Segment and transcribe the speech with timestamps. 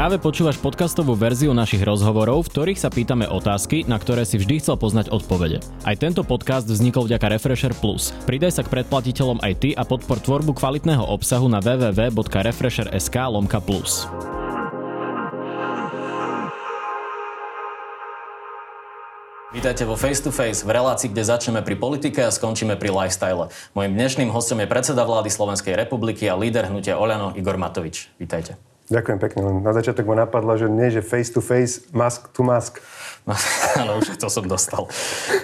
[0.00, 4.64] Práve počúvaš podcastovú verziu našich rozhovorov, v ktorých sa pýtame otázky, na ktoré si vždy
[4.64, 5.60] chcel poznať odpovede.
[5.84, 8.08] Aj tento podcast vznikol vďaka Refresher Plus.
[8.24, 13.60] Pridaj sa k predplatiteľom aj ty a podpor tvorbu kvalitného obsahu na www.refresher.sk lomka.
[19.52, 23.52] Vítajte vo Face to Face, v relácii, kde začneme pri politike a skončíme pri lifestyle.
[23.76, 28.08] Mojím dnešným hostom je predseda vlády Slovenskej republiky a líder hnutia Oľano Igor Matovič.
[28.16, 28.69] Vítajte.
[28.90, 29.40] Ďakujem pekne.
[29.62, 32.82] Na začiatok ma napadlo, že nie, že face to face, mask to mask.
[33.80, 34.90] Áno, už to som dostal.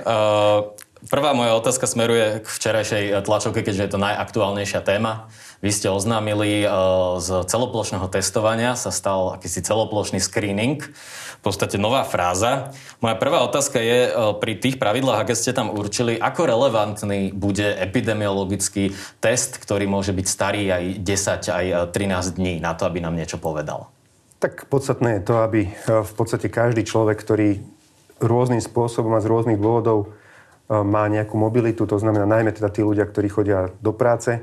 [0.03, 0.75] Uh,
[1.07, 5.31] prvá moja otázka smeruje k včerajšej tlačovke, keďže je to najaktuálnejšia téma.
[5.65, 10.84] Vy ste oznámili uh, z celoplošného testovania sa stal akýsi celoplošný screening
[11.46, 12.74] podstate nová fráza.
[12.98, 17.70] Moja prvá otázka je e, pri tých pravidlách, aké ste tam určili, ako relevantný bude
[17.79, 18.91] epidemiologický
[19.23, 23.15] test, ktorý môže byť starý aj 10, aj 13 e, dní na to, aby nám
[23.15, 23.87] niečo povedal?
[24.43, 27.63] Tak podstatné je to, aby e, v podstate každý človek, ktorý
[28.18, 30.10] rôznym spôsobom a z rôznych dôvodov
[30.66, 34.43] má nejakú mobilitu, to znamená najmä teda tí ľudia, ktorí chodia do práce,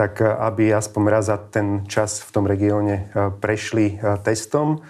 [0.00, 3.12] tak aby aspoň raz za ten čas v tom regióne
[3.44, 4.80] prešli testom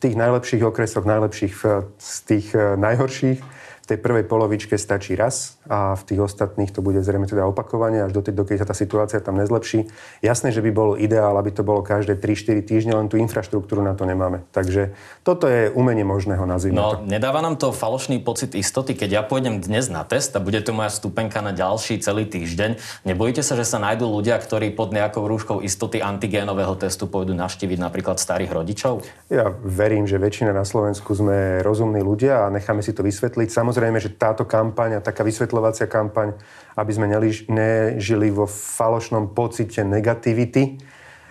[0.00, 1.54] tých najlepších okresoch, najlepších
[2.00, 3.59] z tých najhorších
[3.90, 8.14] tej prvej polovičke stačí raz a v tých ostatných to bude zrejme teda opakovanie až
[8.14, 9.90] do tej, dokedy sa tá situácia tam nezlepší.
[10.22, 13.98] Jasné, že by bolo ideál, aby to bolo každé 3-4 týždne, len tú infraštruktúru na
[13.98, 14.46] to nemáme.
[14.54, 14.94] Takže
[15.26, 16.76] toto je umenie možného nazývať.
[16.76, 17.08] No, to.
[17.08, 20.70] nedáva nám to falošný pocit istoty, keď ja pôjdem dnes na test a bude to
[20.76, 23.02] moja stupenka na ďalší celý týždeň.
[23.08, 27.78] Nebojíte sa, že sa nájdú ľudia, ktorí pod nejakou rúškou istoty antigénového testu pôjdu navštíviť
[27.80, 29.00] napríklad starých rodičov?
[29.32, 33.48] Ja verím, že väčšina na Slovensku sme rozumní ľudia a necháme si to vysvetliť.
[33.48, 36.36] Samozrejme, Samozrejme, že táto kampaň a taká vysvetľovacia kampaň,
[36.76, 37.08] aby sme
[37.48, 40.76] nežili vo falošnom pocite negativity,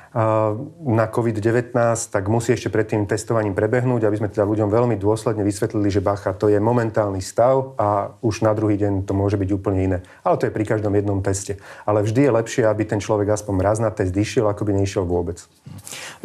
[0.10, 1.70] na COVID-19,
[2.10, 6.02] tak musí ešte pred tým testovaním prebehnúť, aby sme teda ľuďom veľmi dôsledne vysvetlili, že
[6.02, 9.98] bacha, to je momentálny stav a už na druhý deň to môže byť úplne iné.
[10.26, 11.62] Ale to je pri každom jednom teste.
[11.86, 15.06] Ale vždy je lepšie, aby ten človek aspoň raz na test išiel, ako by neišiel
[15.06, 15.46] vôbec.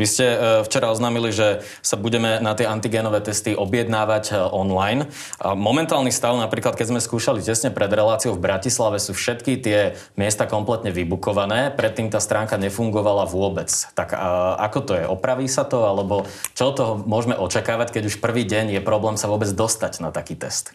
[0.00, 5.12] Vy ste e, včera oznámili, že sa budeme na tie antigénové testy objednávať e, online.
[5.44, 9.78] Momentálny stav, napríklad keď sme skúšali tesne pred reláciou v Bratislave, sú všetky tie
[10.16, 11.68] miesta kompletne vybukované.
[11.68, 13.73] Predtým tá stránka nefungovala vôbec.
[13.98, 15.04] Tak a, ako to je?
[15.04, 15.84] Opraví sa to?
[15.84, 16.24] Alebo
[16.54, 20.38] čo toho môžeme očakávať, keď už prvý deň je problém sa vôbec dostať na taký
[20.38, 20.72] test?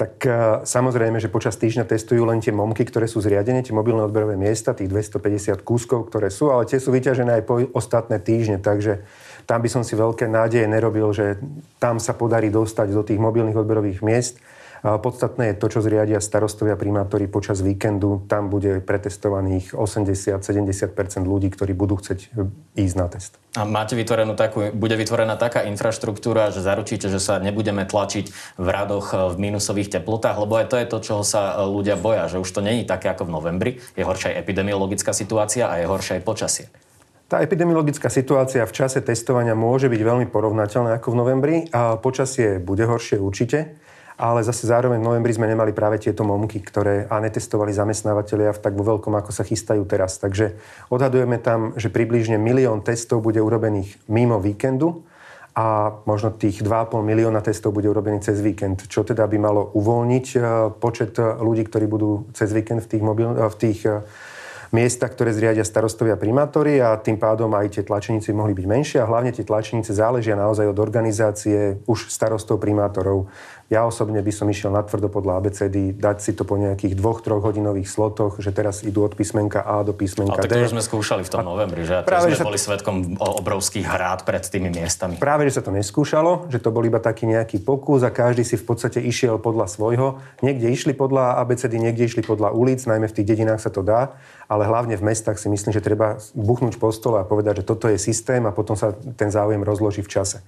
[0.00, 0.30] Tak e,
[0.64, 4.72] samozrejme, že počas týždňa testujú len tie momky, ktoré sú zriadené, tie mobilné odberové miesta,
[4.72, 9.04] tých 250 kúskov, ktoré sú, ale tie sú vyťažené aj po ostatné týždne, takže
[9.44, 11.36] tam by som si veľké nádeje nerobil, že
[11.76, 14.40] tam sa podarí dostať do tých mobilných odberových miest.
[14.80, 18.24] Podstatné je to, čo zriadia starostovia primátori počas víkendu.
[18.24, 22.32] Tam bude pretestovaných 80-70 ľudí, ktorí budú chcieť
[22.80, 23.36] ísť na test.
[23.60, 28.68] A máte vytvorenú takú, bude vytvorená taká infraštruktúra, že zaručíte, že sa nebudeme tlačiť v
[28.72, 32.48] radoch v minusových teplotách, lebo aj to je to, čoho sa ľudia boja, že už
[32.48, 33.70] to není také ako v novembri.
[33.98, 36.66] Je horšia epidemiologická situácia a je horšia aj počasie.
[37.30, 42.58] Tá epidemiologická situácia v čase testovania môže byť veľmi porovnateľná ako v novembri a počasie
[42.58, 43.78] bude horšie určite
[44.20, 48.60] ale zase zároveň v novembri sme nemali práve tieto momky, ktoré a netestovali zamestnávateľia v
[48.60, 50.20] tak vo veľkom, ako sa chystajú teraz.
[50.20, 50.60] Takže
[50.92, 55.08] odhadujeme tam, že približne milión testov bude urobených mimo víkendu
[55.56, 60.26] a možno tých 2,5 milióna testov bude urobených cez víkend, čo teda by malo uvoľniť
[60.32, 60.38] e,
[60.78, 64.04] počet ľudí, ktorí budú cez víkend v tých, mobil, e, v tých e,
[64.70, 69.08] miesta, ktoré zriadia starostovia primátori a tým pádom aj tie tlačenice mohli byť menšie a
[69.10, 73.26] hlavne tie tlačenice záležia naozaj od organizácie už starostov primátorov.
[73.70, 77.22] Ja osobne by som išiel na tvrdo podľa ABCD, dať si to po nejakých dvoch,
[77.22, 80.50] troch hodinových slotoch, že teraz idú od písmenka A do písmenka D.
[80.50, 82.02] Ale to sme skúšali v tom novembri, že?
[82.02, 85.22] práve, sme že boli svetkom obrovských hrád pred tými miestami.
[85.22, 88.58] Práve, že sa to neskúšalo, že to bol iba taký nejaký pokus a každý si
[88.58, 90.18] v podstate išiel podľa svojho.
[90.42, 94.18] Niekde išli podľa ABCD, niekde išli podľa ulic, najmä v tých dedinách sa to dá,
[94.50, 97.86] ale hlavne v mestách si myslím, že treba buchnúť po stole a povedať, že toto
[97.86, 100.42] je systém a potom sa ten záujem rozloží v čase.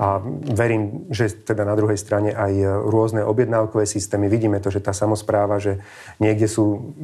[0.00, 0.22] A
[0.52, 4.32] verím, že teda na druhej strane aj rôzne objednávkové systémy.
[4.32, 5.84] Vidíme to, že tá samozpráva, že
[6.16, 6.94] niekde sú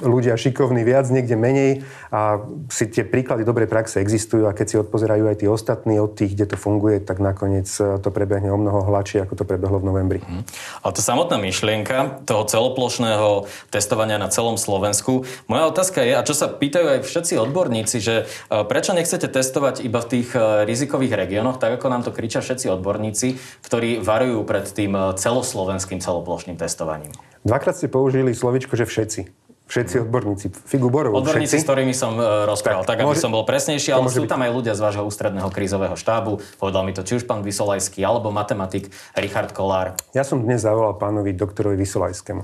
[0.00, 2.40] ľudia šikovní viac, niekde menej a
[2.72, 6.32] si tie príklady dobrej praxe existujú a keď si odpozerajú aj tí ostatní od tých,
[6.34, 10.20] kde to funguje, tak nakoniec to prebehne o mnoho hladšie, ako to prebehlo v novembri.
[10.24, 10.42] Hmm.
[10.80, 15.28] Ale to samotná myšlienka toho celoplošného testovania na celom Slovensku.
[15.50, 19.82] Moja otázka je, a čo sa pýtajú aj všetci odborníci, že e, prečo nechcete testovať
[19.82, 23.28] iba v tých e, rizikových regiónoch, tak ako nám to kričí kričia všetci odborníci,
[23.66, 27.10] ktorí varujú pred tým eh, celoslovenským celoplošným testovaním.
[27.42, 29.20] Dvakrát ste použili slovičko, že všetci.
[29.66, 30.46] Všetci odborníci.
[30.66, 31.14] Figu Borovu.
[31.18, 31.62] Odborníci, všetci.
[31.62, 34.30] s ktorými som uh, rozprával, tak, tak aby môže, som bol presnejší, ale sú byť.
[34.34, 36.42] tam aj ľudia z vášho ústredného krízového štábu.
[36.58, 39.94] Povedal mi to či už pán Vysolajský, alebo matematik Richard Kolár.
[40.10, 42.42] Ja som dnes zavolal pánovi doktorovi Vysolajskému.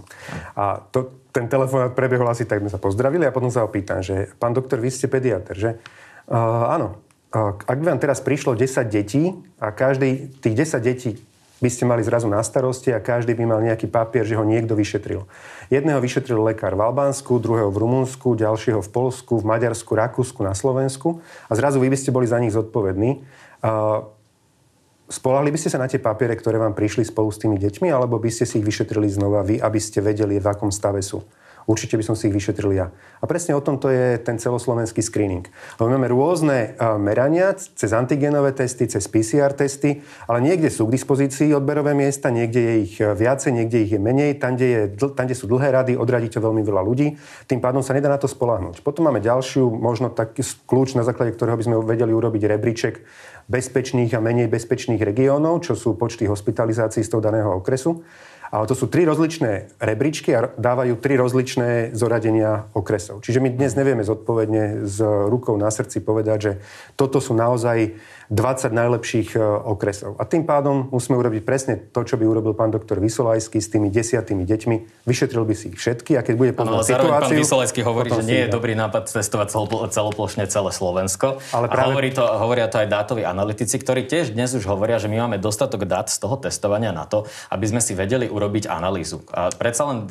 [0.55, 4.07] A to, ten telefonát prebehol asi tak, sme sa pozdravili a potom sa ho pýtam,
[4.07, 5.71] že pán doktor, vy ste pediatr, že?
[6.31, 7.06] Uh, áno.
[7.35, 11.13] Ak by vám teraz prišlo 10 detí a každý tých 10 detí
[11.57, 14.77] by ste mali zrazu na starosti a každý by mal nejaký papier, že ho niekto
[14.77, 15.25] vyšetril.
[15.73, 20.53] Jedného vyšetril lekár v Albánsku, druhého v Rumunsku, ďalšieho v Polsku, v Maďarsku, Rakúsku, na
[20.53, 23.25] Slovensku a zrazu vy by ste boli za nich zodpovední.
[25.07, 28.21] Spolahli by ste sa na tie papiere, ktoré vám prišli spolu s tými deťmi, alebo
[28.21, 31.25] by ste si ich vyšetrili znova vy, aby ste vedeli, v akom stave sú?
[31.67, 32.95] Určite by som si ich vyšetril ja.
[33.21, 35.47] A presne o tomto je ten celoslovenský screening.
[35.77, 41.51] Lebo máme rôzne merania cez antigenové testy, cez PCR testy, ale niekde sú k dispozícii
[41.53, 44.81] odberové miesta, niekde je ich e, viacej, niekde ich je menej, tam, kde, je,
[45.13, 47.19] tam, kde sú dlhé rady, odradíte veľmi veľa ľudí,
[47.51, 48.81] tým pádom sa nedá na to spolahnuť.
[48.87, 52.95] Potom máme ďalšiu, možno taký kľúč, na základe ktorého by sme vedeli urobiť rebríček
[53.47, 58.03] bezpečných a menej bezpečných regiónov, čo sú počty hospitalizácií z toho daného okresu.
[58.51, 63.23] Ale to sú tri rozličné rebríčky a dávajú tri rozličné zoradenia okresov.
[63.23, 66.53] Čiže my dnes nevieme zodpovedne s rukou na srdci povedať, že
[66.95, 67.99] toto sú naozaj
[68.29, 70.19] 20 najlepších e, okresov.
[70.19, 73.89] A tým pádom musíme urobiť presne to, čo by urobil pán doktor Vysolajský s tými
[73.89, 75.07] desiatými deťmi.
[75.07, 77.31] Vyšetril by si ich všetky a keď bude poznať ano, situáciu...
[77.31, 79.49] pán Vysolajský hovorí, že nie je dobrý nápad testovať
[79.95, 81.39] celoplošne celé Slovensko.
[81.55, 81.87] Ale práve...
[81.87, 85.23] A hovorí to, hovoria to aj dátoví analytici, ktorí tiež dnes už hovoria, že my
[85.23, 89.23] máme dostatok dát z toho testovania na to, aby sme si vedeli urobiť analýzu.
[89.31, 90.11] A predsa len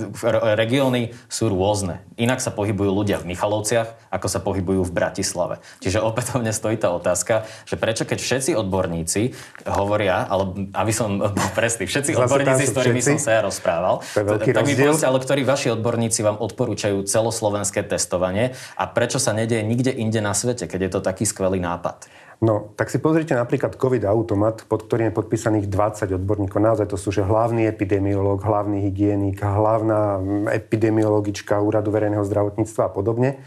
[0.56, 2.00] regióny sú rôzne.
[2.16, 5.60] Inak sa pohybujú ľudia v Michalovciach, ako sa pohybujú v Bratislave.
[5.84, 9.22] Čiže opätovne stojí tá otázka, že prečo keď všetci odborníci
[9.68, 13.12] hovoria, ale aby som bol presný, všetci Zase odborníci, s ktorými všetci?
[13.18, 18.54] som sa ja rozprával, tak mi povedzte, ale ktorí vaši odborníci vám odporúčajú celoslovenské testovanie
[18.78, 22.08] a prečo sa nedieje nikde inde na svete, keď je to taký skvelý nápad?
[22.44, 26.60] No, tak si pozrite napríklad COVID automat, pod ktorým je podpísaných 20 odborníkov.
[26.60, 30.20] Naozaj to sú, že hlavný epidemiológ, hlavný hygienik, hlavná
[30.52, 33.40] epidemiologička Úradu verejného zdravotníctva a podobne.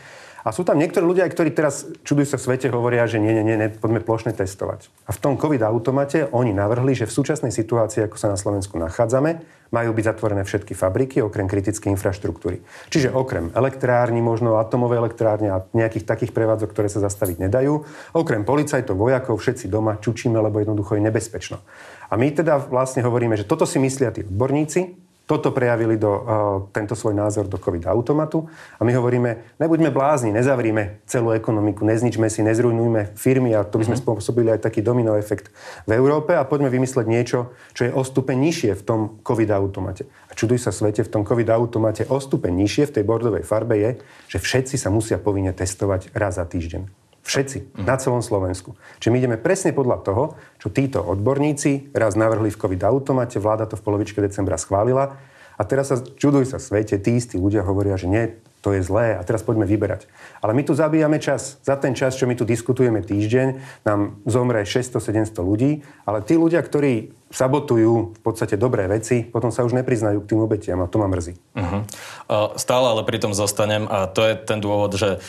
[0.49, 3.53] A sú tam niektorí ľudia, ktorí teraz čudujú sa v svete, hovoria, že nie, nie,
[3.53, 4.89] nie, poďme plošne testovať.
[5.05, 8.81] A v tom COVID automate oni navrhli, že v súčasnej situácii, ako sa na Slovensku
[8.81, 12.65] nachádzame, majú byť zatvorené všetky fabriky, okrem kritickej infraštruktúry.
[12.89, 17.85] Čiže okrem elektrární, možno atomové elektrárne a nejakých takých prevádzok, ktoré sa zastaviť nedajú,
[18.17, 21.61] okrem policajtov, vojakov, všetci doma čučíme, lebo jednoducho je nebezpečno.
[22.09, 26.23] A my teda vlastne hovoríme, že toto si myslia tí odborníci, toto prejavili do, uh,
[26.73, 28.49] tento svoj názor do COVID automatu
[28.81, 33.85] a my hovoríme, nebuďme blázni, nezavrime celú ekonomiku, nezničme si, nezrujnujme firmy a to by
[33.85, 34.09] sme mm-hmm.
[34.09, 35.53] spôsobili aj taký domino efekt
[35.85, 40.09] v Európe a poďme vymysleť niečo, čo je o stupeň nižšie v tom COVID automate.
[40.27, 43.77] A čuduj sa svete, v tom COVID automate o stupeň nižšie v tej bordovej farbe
[43.77, 44.01] je,
[44.33, 46.98] že všetci sa musia povinne testovať raz za týždeň.
[47.29, 47.85] Všetci, mm.
[47.85, 48.73] na celom Slovensku.
[49.05, 50.25] Čiže my ideme presne podľa toho,
[50.57, 55.21] čo títo odborníci raz navrhli v COVID automate, vláda to v polovičke decembra schválila
[55.61, 58.33] a teraz sa čuduj sa svete, tí istí ľudia hovoria, že nie,
[58.63, 60.11] to je zlé a teraz poďme vyberať.
[60.43, 61.63] Ale my tu zabíjame čas.
[61.63, 66.59] Za ten čas, čo my tu diskutujeme týždeň, nám zomre 600-700 ľudí, ale tí ľudia,
[66.63, 70.97] ktorí sabotujú v podstate dobré veci, potom sa už nepriznajú k tým obetiam a to
[70.97, 71.37] ma mrzí.
[71.55, 71.85] Uh-huh.
[72.57, 75.21] Stále ale pri tom zostanem a to je ten dôvod, že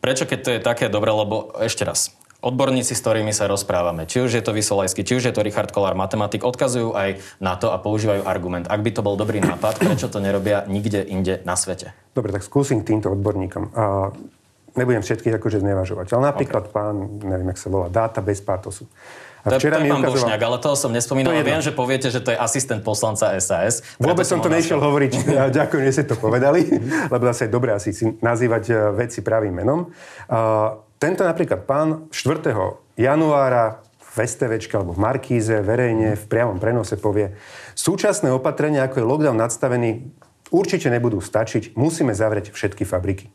[0.00, 4.22] Prečo, keď to je také dobré, lebo ešte raz, odborníci, s ktorými sa rozprávame, či
[4.22, 7.74] už je to Vysolajský, či už je to Richard Kolár, matematik, odkazujú aj na to
[7.74, 8.70] a používajú argument.
[8.70, 11.96] Ak by to bol dobrý nápad, prečo to nerobia nikde inde na svete?
[12.14, 13.74] Dobre, tak skúsim týmto odborníkom.
[13.74, 14.14] A
[14.76, 16.74] nebudem všetkých akože znevažovať, ale napríklad okay.
[16.76, 18.86] pán, neviem, jak sa volá, dáta bez pátosu.
[19.46, 20.18] A to, včera to je pán ukazoval...
[20.18, 21.30] Bošňák, ale toho som nespomínal.
[21.30, 23.86] To viem, že poviete, že to je asistent poslanca SAS.
[24.02, 25.12] Vôbec som to nešiel hovoriť.
[25.58, 26.66] Ďakujem, že ste to povedali,
[27.14, 29.94] lebo zase je dobré asi si nazývať e, veci pravým menom.
[30.98, 32.98] Tento napríklad pán 4.
[32.98, 37.36] januára v STVčke alebo v Markíze verejne v priamom prenose povie
[37.78, 40.08] súčasné opatrenia, ako je lockdown nadstavený,
[40.48, 43.28] určite nebudú stačiť, musíme zavrieť všetky fabriky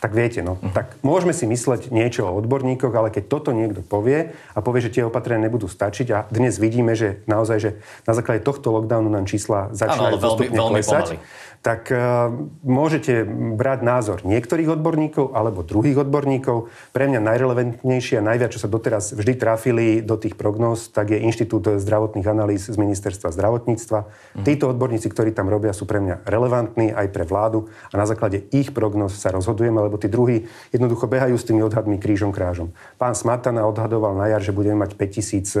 [0.00, 0.56] tak viete, no.
[0.56, 0.72] Uh-huh.
[0.72, 4.96] Tak môžeme si mysleť niečo o odborníkoch, ale keď toto niekto povie a povie, že
[4.96, 7.70] tie opatrenia nebudú stačiť a dnes vidíme, že naozaj, že
[8.08, 11.20] na základe tohto lockdownu nám čísla začínajú postupne klesať,
[11.60, 12.32] tak uh,
[12.64, 16.72] môžete brať názor niektorých odborníkov alebo druhých odborníkov.
[16.96, 21.20] Pre mňa najrelevantnejšie a najviac, čo sa doteraz vždy trafili do tých prognóz, tak je
[21.20, 23.98] Inštitút zdravotných analýz z Ministerstva zdravotníctva.
[24.00, 24.40] Uh-huh.
[24.40, 28.48] Títo odborníci, ktorí tam robia, sú pre mňa relevantní aj pre vládu a na základe
[28.56, 32.72] ich prognóz sa rozhodujeme, lebo tí druhí jednoducho behajú s tými odhadmi krížom krážom.
[32.96, 35.60] Pán Smatana odhadoval na jar, že budeme mať 5000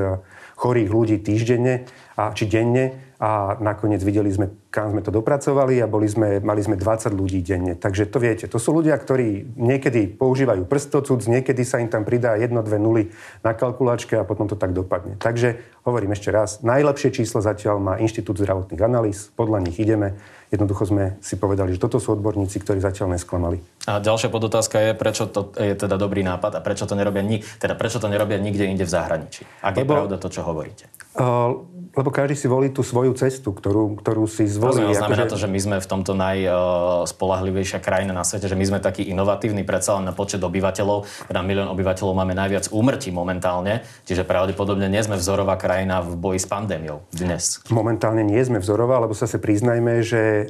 [0.56, 1.84] chorých ľudí týždenne
[2.16, 6.64] a, či denne a nakoniec videli sme, kam sme to dopracovali a boli sme, mali
[6.64, 7.76] sme 20 ľudí denne.
[7.76, 12.40] Takže to viete, to sú ľudia, ktorí niekedy používajú prstocúc, niekedy sa im tam pridá
[12.40, 13.12] jedno, dve nuly
[13.44, 15.20] na kalkulačke a potom to tak dopadne.
[15.20, 20.16] Takže hovorím ešte raz, najlepšie číslo zatiaľ má Inštitút zdravotných analýz, podľa nich ideme.
[20.48, 23.60] Jednoducho sme si povedali, že toto sú odborníci, ktorí zatiaľ nesklamali.
[23.84, 27.44] A ďalšia podotázka je, prečo to je teda dobrý nápad a prečo to nerobia, ni-
[27.44, 29.44] teda prečo to nerobia nikde inde v zahraničí.
[29.60, 30.90] Ak Lebo, je pravda to, čo hovoríte.
[31.14, 34.86] Uh, lebo každý si volí tú svoju cestu, ktorú, ktorú si zvolí.
[34.90, 35.32] To znamená akože...
[35.34, 39.66] to, že my sme v tomto najspolahlivejšia krajina na svete, že my sme takí inovatívni,
[39.66, 45.02] predsa len na počet obyvateľov, teda milión obyvateľov máme najviac úmrtí momentálne, čiže pravdepodobne nie
[45.02, 47.58] sme vzorová krajina v boji s pandémiou dnes.
[47.74, 50.46] Momentálne nie sme vzorová, lebo sa sa priznajme, že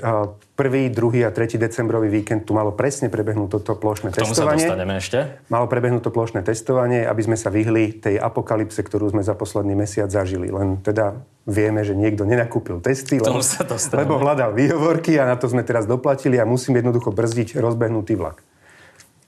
[0.60, 4.60] prvý, druhý a tretí decembrový víkend tu malo presne prebehnúť toto plošné K tomu testovanie.
[4.60, 5.18] sa dostaneme ešte.
[5.48, 9.72] Malo prebehnúť to plošné testovanie, aby sme sa vyhli tej apokalypse, ktorú sme za posledný
[9.72, 10.52] mesiac zažili.
[10.52, 11.16] Len teda
[11.48, 13.40] vieme, že niekto nenakúpil testy, lebo,
[13.96, 18.44] lebo hľadal výhovorky a na to sme teraz doplatili a musíme jednoducho brzdiť rozbehnutý vlak.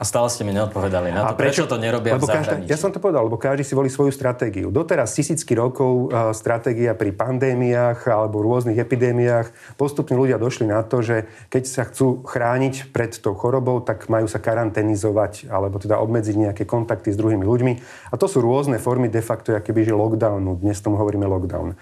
[0.02, 2.34] A stále ste mi neodpovedali na to, a prečo, prečo to nerobia lebo v.
[2.34, 4.74] Každá, ja som to povedal, lebo každý si volí svoju stratégiu.
[4.74, 9.78] Doteraz tisícky rokov uh, stratégia pri pandémiách alebo rôznych epidémiách.
[9.78, 14.26] Postupne ľudia došli na to, že keď sa chcú chrániť pred tou chorobou, tak majú
[14.26, 17.72] sa karanténizovať alebo teda obmedziť nejaké kontakty s druhými ľuďmi.
[18.10, 20.58] A to sú rôzne formy de facto, aké že lockdownu.
[20.58, 21.78] Dnes tomu hovoríme lockdown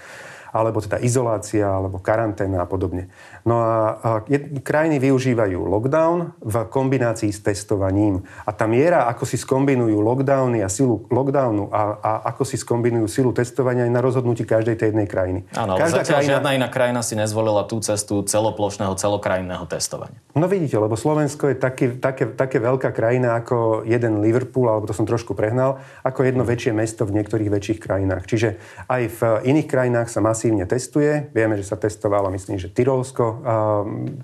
[0.51, 3.09] alebo teda izolácia, alebo karanténa a podobne.
[3.47, 4.21] No a,
[4.61, 8.21] krajiny využívajú lockdown v kombinácii s testovaním.
[8.45, 13.07] A tá miera, ako si skombinujú lockdowny a silu lockdownu a, a ako si skombinujú
[13.09, 15.41] silu testovania je na rozhodnutí každej tej jednej krajiny.
[15.57, 16.31] Áno, Každá krajina...
[16.37, 20.19] žiadna iná krajina si nezvolila tú cestu celoplošného, celokrajinného testovania.
[20.37, 24.95] No vidíte, lebo Slovensko je taký, také, také veľká krajina ako jeden Liverpool, alebo to
[24.95, 28.27] som trošku prehnal, ako jedno väčšie mesto v niektorých väčších krajinách.
[28.29, 28.49] Čiže
[28.87, 31.29] aj v iných krajinách sa má masívne testuje.
[31.37, 33.25] Vieme, že sa testovalo, myslím, že Tyrolsko.
[33.29, 33.37] Uh,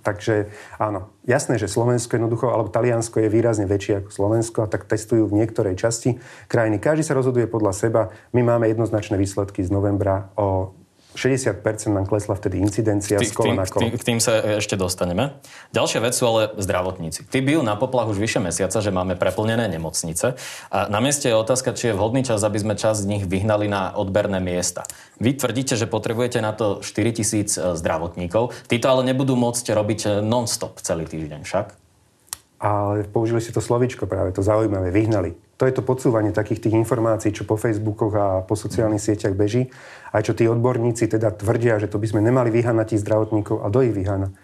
[0.00, 0.48] takže
[0.80, 5.28] áno, jasné, že Slovensko jednoducho, alebo Taliansko je výrazne väčšie ako Slovensko a tak testujú
[5.28, 6.16] v niektorej časti
[6.48, 6.80] krajiny.
[6.80, 8.02] Každý sa rozhoduje podľa seba.
[8.32, 10.72] My máme jednoznačné výsledky z novembra o
[11.16, 13.88] 60% nám klesla vtedy incidencia z kola na kolo.
[13.88, 15.40] K tým sa ešte dostaneme.
[15.72, 17.24] Ďalšia vec sú ale zdravotníci.
[17.26, 20.36] Tí bijú na poplach už vyše mesiaca, že máme preplnené nemocnice.
[20.68, 23.66] A na mieste je otázka, či je vhodný čas, aby sme časť z nich vyhnali
[23.66, 24.84] na odberné miesta.
[25.16, 28.52] Vy tvrdíte, že potrebujete na to 4 tisíc e, zdravotníkov.
[28.68, 31.66] Títo ale nebudú môcť robiť e, non-stop celý týždeň však.
[32.60, 36.76] Ale použili si to slovíčko práve, to zaujímavé, vyhnali to je to podsúvanie takých tých
[36.76, 39.72] informácií, čo po Facebookoch a po sociálnych sieťach beží.
[40.12, 43.72] Aj čo tí odborníci teda tvrdia, že to by sme nemali vyhanať tých zdravotníkov a
[43.72, 44.36] do ich vyhána.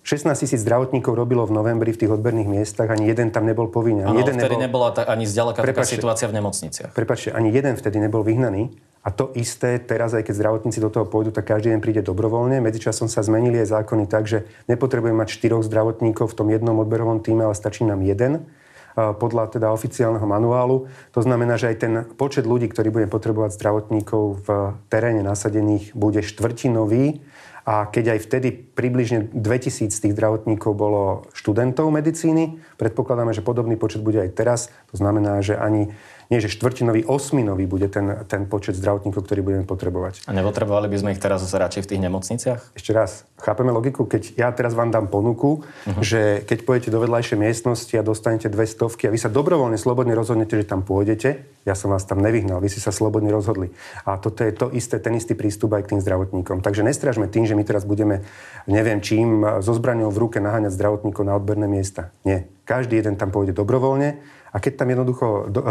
[0.00, 4.08] 16 tisíc zdravotníkov robilo v novembri v tých odberných miestach, ani jeden tam nebol povinný.
[4.08, 4.88] Ani jeden vtedy nebol...
[4.88, 6.96] nebola ta, ani zďaleka taká situácia v nemocniciach.
[6.96, 8.72] Prepačte, ani jeden vtedy nebol vyhnaný.
[9.04, 12.64] A to isté teraz, aj keď zdravotníci do toho pôjdu, tak každý deň príde dobrovoľne.
[12.64, 17.20] Medzičasom sa zmenili aj zákony tak, že nepotrebujeme mať štyroch zdravotníkov v tom jednom odberovom
[17.20, 18.48] týme, ale stačí nám jeden
[18.96, 20.90] podľa teda oficiálneho manuálu.
[21.14, 24.48] To znamená, že aj ten počet ľudí, ktorí bude potrebovať zdravotníkov v
[24.90, 27.22] teréne nasadených, bude štvrtinový.
[27.68, 33.76] A keď aj vtedy približne 2000 z tých zdravotníkov bolo študentov medicíny, predpokladáme, že podobný
[33.76, 34.60] počet bude aj teraz.
[34.90, 35.92] To znamená, že ani
[36.30, 40.30] nie že štvrtinový, osminový bude ten, ten počet zdravotníkov, ktorý budeme potrebovať.
[40.30, 42.60] A nepotrebovali by sme ich teraz radšej v tých nemocniciach?
[42.78, 45.98] Ešte raz, chápeme logiku, keď ja teraz vám dám ponuku, uh-huh.
[45.98, 50.14] že keď pôjdete do vedľajšej miestnosti a dostanete dve stovky a vy sa dobrovoľne, slobodne
[50.14, 53.74] rozhodnete, že tam pôjdete, ja som vás tam nevyhnal, vy si sa slobodne rozhodli.
[54.06, 56.62] A toto je to isté, ten istý prístup aj k tým zdravotníkom.
[56.62, 58.22] Takže nestražme tým, že my teraz budeme,
[58.70, 62.14] neviem čím, so zbraňou v ruke naháňať zdravotníkov na odberné miesta.
[62.22, 62.46] Nie.
[62.70, 65.26] Každý jeden tam pôjde dobrovoľne a keď tam jednoducho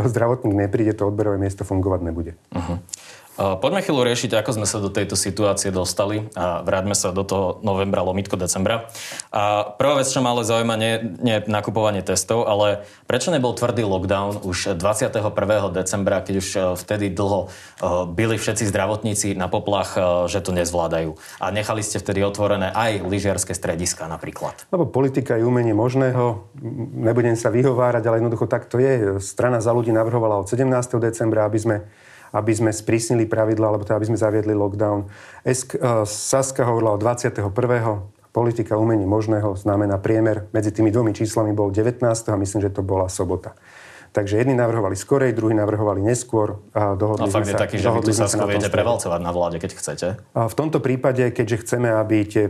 [0.08, 2.34] zdravotník nepríde, to odberové miesto fungovať nebude.
[2.56, 2.80] Uh-huh.
[3.40, 7.64] Poďme chvíľu riešiť, ako sme sa do tejto situácie dostali a vráťme sa do toho
[7.64, 8.92] novembra, lomitko decembra.
[9.32, 13.88] A prvá vec, čo ma ale zaujíma, nie, nie nakupovanie testov, ale prečo nebol tvrdý
[13.88, 15.24] lockdown už 21.
[15.72, 20.52] decembra, keď už e, vtedy dlho e, byli všetci zdravotníci na poplach, e, že to
[20.52, 21.16] nezvládajú.
[21.40, 24.68] A nechali ste vtedy otvorené aj lyžiarske strediska napríklad.
[24.68, 26.44] Lebo politika je umenie možného.
[26.92, 29.24] Nebudem sa vyhovárať, ale jednoducho tak to je.
[29.24, 30.68] Strana za ľudí navrhovala od 17.
[31.00, 31.78] decembra, aby sme
[32.34, 35.10] aby sme sprísnili pravidla, alebo teda aby sme zaviedli lockdown.
[35.44, 37.50] Esk, uh, Saska hovorila o 21.
[38.30, 42.06] Politika umení možného znamená priemer medzi tými dvomi číslami bol 19.
[42.06, 43.58] a myslím, že to bola sobota.
[44.10, 46.60] Takže jedni navrhovali skorej, druhí navrhovali neskôr.
[46.74, 49.72] A dohodli no fakt je taký, že vy tú Sasku viete prevalcovať na vláde, keď
[49.78, 50.08] chcete.
[50.34, 52.46] A v tomto prípade, keďže chceme, aby tie,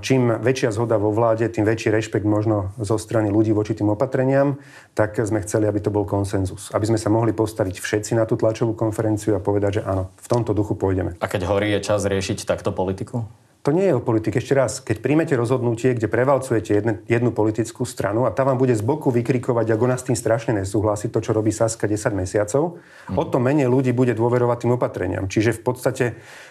[0.00, 4.56] čím väčšia zhoda vo vláde, tým väčší rešpekt možno zo strany ľudí voči tým opatreniam,
[4.96, 6.72] tak sme chceli, aby to bol konsenzus.
[6.72, 10.26] Aby sme sa mohli postaviť všetci na tú tlačovú konferenciu a povedať, že áno, v
[10.28, 11.20] tomto duchu pôjdeme.
[11.20, 13.28] A keď horí je čas riešiť takto politiku?
[13.62, 14.42] To nie je o politike.
[14.42, 18.74] Ešte raz, keď príjmete rozhodnutie, kde prevalcujete jedne, jednu politickú stranu a tá vám bude
[18.74, 22.82] z boku vykrikovať, ako ona s tým strašne nesúhlasí, to, čo robí Saska 10 mesiacov,
[22.82, 23.14] mm.
[23.14, 25.30] o to menej ľudí bude dôverovať tým opatreniam.
[25.30, 26.04] Čiže v podstate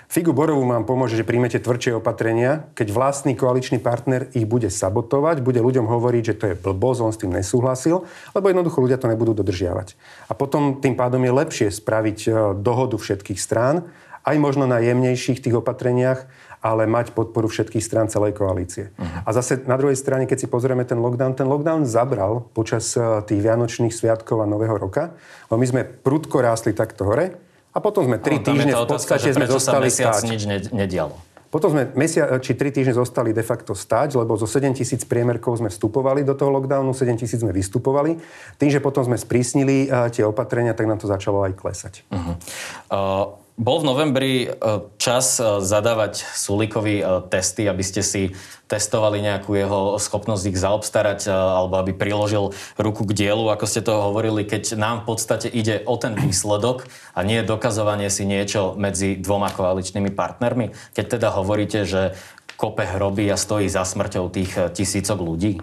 [0.08, 5.44] Figu Borovú vám pomôže, že príjmete tvrdšie opatrenia, keď vlastný koaličný partner ich bude sabotovať,
[5.44, 9.12] bude ľuďom hovoriť, že to je blbosť, on s tým nesúhlasil, lebo jednoducho ľudia to
[9.12, 10.00] nebudú dodržiavať.
[10.27, 13.91] A potom tým pádom je lepšie spraviť e, dohodu všetkých strán,
[14.22, 16.30] aj možno na jemnejších tých opatreniach,
[16.62, 18.94] ale mať podporu všetkých strán celej koalície.
[18.94, 19.25] Uh-huh.
[19.25, 23.01] A zase na druhej strane, keď si pozrieme ten lockdown, ten lockdown zabral počas eh,
[23.25, 25.18] tých vianočných sviatkov a Nového roka,
[25.50, 27.34] lebo my sme prudko rástli takto hore
[27.74, 30.22] a potom sme tri no, týždne v podstate sme zostali stáť.
[30.30, 31.32] nič nedialo.
[31.51, 35.60] Potom sme mesia, či tri týždne zostali de facto stať, lebo zo 7 tisíc priemerkov
[35.60, 38.15] sme vstupovali do toho lockdownu, 7 tisíc sme vystupovali.
[38.56, 42.08] Tým, že potom sme sprísnili uh, tie opatrenia, tak nám to začalo aj klesať.
[42.08, 42.39] Uh-huh.
[42.88, 44.50] Uh, bol v novembri e,
[44.96, 48.31] čas e, zadávať Sulikovi e, testy, aby ste si
[48.72, 53.91] testovali nejakú jeho schopnosť ich zaobstarať alebo aby priložil ruku k dielu, ako ste to
[53.91, 59.20] hovorili, keď nám v podstate ide o ten výsledok a nie dokazovanie si niečo medzi
[59.20, 60.72] dvoma koaličnými partnermi.
[60.96, 62.15] Keď teda hovoríte, že
[62.55, 65.60] kope hrobí a stojí za smrťou tých tisícok ľudí.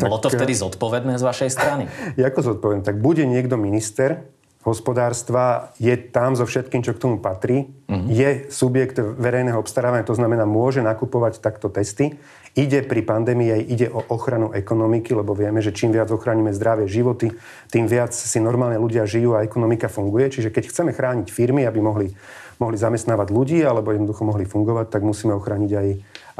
[0.00, 1.84] Bolo to vtedy zodpovedné z vašej strany?
[2.16, 2.84] Ako zodpovedné?
[2.84, 4.28] Tak bude niekto minister,
[4.66, 7.70] hospodárstva je tam so všetkým, čo k tomu patrí.
[7.86, 8.10] Uh-huh.
[8.10, 12.18] Je subjekt verejného obstarávania, to znamená, môže nakupovať takto testy.
[12.58, 16.90] Ide pri pandémii aj ide o ochranu ekonomiky, lebo vieme, že čím viac ochránime zdravie
[16.90, 17.30] životy,
[17.70, 20.34] tým viac si normálne ľudia žijú a ekonomika funguje.
[20.34, 22.10] Čiže keď chceme chrániť firmy, aby mohli,
[22.58, 25.88] mohli zamestnávať ľudí alebo jednoducho mohli fungovať, tak musíme ochrániť aj,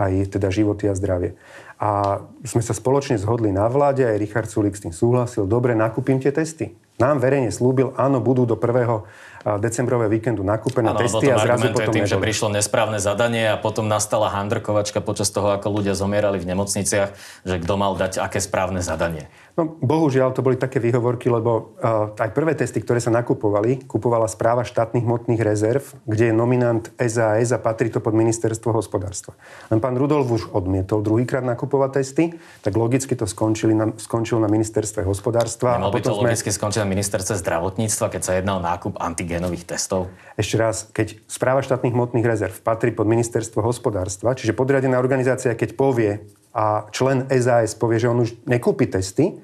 [0.03, 1.39] aj teda životy a zdravie.
[1.77, 6.17] A sme sa spoločne zhodli na vláde, aj Richard Sulik s tým súhlasil, dobre, nakúpim
[6.17, 9.05] tie testy nám verejne slúbil, áno, budú do prvého
[9.47, 13.87] decembrového víkendu nakúpené ano, testy a zrazu potom tým, že prišlo nesprávne zadanie a potom
[13.87, 17.15] nastala handrkovačka počas toho, ako ľudia zomierali v nemocniciach,
[17.47, 19.31] že kto mal dať aké správne zadanie.
[19.57, 24.29] No, bohužiaľ, to boli také výhovorky, lebo uh, aj prvé testy, ktoré sa nakupovali, kupovala
[24.29, 29.33] správa štátnych hmotných rezerv, kde je nominant SAS a patrí to pod ministerstvo hospodárstva.
[29.73, 34.53] Len pán Rudolf už odmietol druhýkrát nakupovať testy, tak logicky to skončili na, skončilo na
[34.53, 35.81] ministerstve hospodárstva.
[35.81, 36.29] Nemal by to sme...
[36.29, 40.13] logicky skončiť na ministerstve zdravotníctva, keď sa jedná o nákup antigénových testov?
[40.37, 45.81] Ešte raz, keď správa štátnych hmotných rezerv patrí pod ministerstvo hospodárstva, čiže podriadená organizácia, keď
[45.81, 46.21] povie
[46.53, 49.37] a člen SAS povie, že on už nekúpi testy,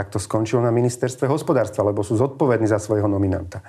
[0.00, 3.60] tak to skončilo na ministerstve hospodárstva, lebo sú zodpovední za svojho nominanta.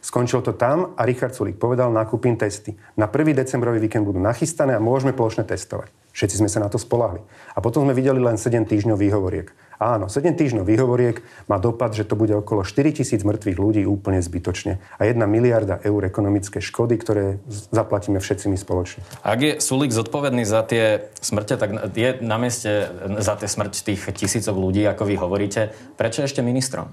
[0.00, 2.72] Skončilo to tam a Richard Sulík povedal, nakúpim testy.
[2.96, 3.36] Na 1.
[3.36, 5.92] decembrový víkend budú nachystané a môžeme plošne testovať.
[6.10, 7.22] Všetci sme sa na to spolahli.
[7.54, 9.52] A potom sme videli len 7 týždňov výhovoriek.
[9.80, 14.20] Áno, 7 týždňov výhovoriek má dopad, že to bude okolo 4 tisíc mŕtvych ľudí úplne
[14.20, 17.24] zbytočne a 1 miliarda eur ekonomické škody, ktoré
[17.72, 19.00] zaplatíme všetci my spoločne.
[19.24, 22.92] Ak je Sulik zodpovedný za tie smrte, tak je na mieste
[23.24, 25.72] za tie smrť tých tisícok ľudí, ako vy hovoríte.
[25.96, 26.92] Prečo ešte ministrom?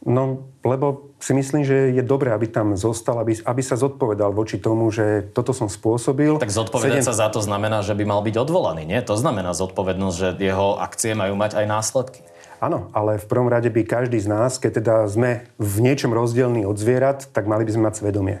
[0.00, 4.56] No, lebo si myslím, že je dobré, aby tam zostal, aby, aby sa zodpovedal voči
[4.56, 6.40] tomu, že toto som spôsobil.
[6.40, 7.08] Tak zodpovedať 7...
[7.12, 9.00] sa za to znamená, že by mal byť odvolaný, nie?
[9.04, 12.20] To znamená zodpovednosť, že jeho akcie majú mať aj následky.
[12.64, 16.64] Áno, ale v prvom rade by každý z nás, keď teda sme v niečom rozdielný
[16.64, 18.40] od zvierat, tak mali by sme mať svedomie.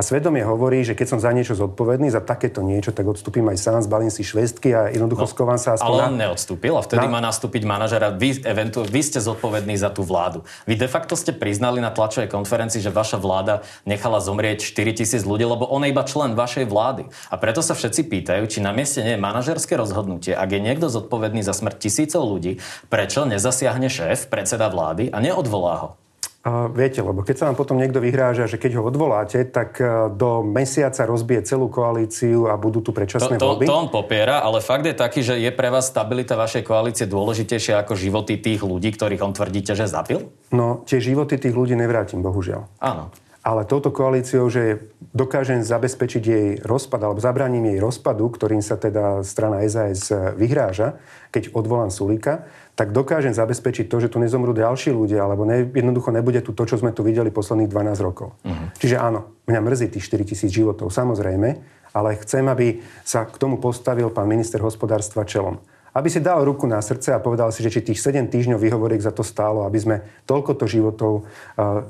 [0.00, 3.60] A svedomie hovorí, že keď som za niečo zodpovedný, za takéto niečo, tak odstúpim aj
[3.60, 6.24] sám, zbalím si švestky a jednoducho no, skovám sa Ale on na...
[6.24, 7.12] neodstúpil a vtedy na...
[7.12, 8.08] má nastúpiť manažera.
[8.08, 8.80] Vy, eventu...
[8.80, 10.40] vy ste zodpovední za tú vládu.
[10.64, 15.20] Vy de facto ste priznali na tlačovej konferencii, že vaša vláda nechala zomrieť 4 tisíc
[15.28, 17.04] ľudí, lebo on je iba člen vašej vlády.
[17.28, 20.32] A preto sa všetci pýtajú, či na mieste nie je manažerské rozhodnutie.
[20.32, 22.56] Ak je niekto zodpovedný za smrť tisícov ľudí,
[22.88, 26.00] prečo nezasiahne šéf, predseda vlády a neodvolá ho?
[26.40, 30.08] Uh, viete, lebo keď sa vám potom niekto vyhráža, že keď ho odvoláte, tak uh,
[30.08, 33.68] do mesiaca rozbije celú koalíciu a budú tu predčasné to, voľby.
[33.68, 37.84] To on popiera, ale fakt je taký, že je pre vás stabilita vašej koalície dôležitejšia
[37.84, 40.32] ako životy tých ľudí, ktorých on tvrdíte, že zabil?
[40.48, 42.72] No, tie životy tých ľudí nevrátim, bohužiaľ.
[42.80, 43.12] Áno.
[43.40, 49.24] Ale touto koalíciou, že dokážem zabezpečiť jej rozpad, alebo zabraním jej rozpadu, ktorým sa teda
[49.24, 51.00] strana SAS vyhráža,
[51.32, 52.44] keď odvolám Sulíka,
[52.78, 56.64] tak dokážem zabezpečiť to, že tu nezomrú ďalší ľudia, alebo ne, jednoducho nebude tu to,
[56.64, 58.32] čo sme tu videli posledných 12 rokov.
[58.40, 58.66] Uh-huh.
[58.80, 61.48] Čiže áno, mňa mrzí tých 4 tisíc životov, samozrejme,
[61.92, 65.58] ale chcem, aby sa k tomu postavil pán minister hospodárstva čelom.
[65.90, 69.02] Aby si dal ruku na srdce a povedal si, že či tých 7 týždňov výhovoriek
[69.02, 71.26] za to stálo, aby sme toľkoto životov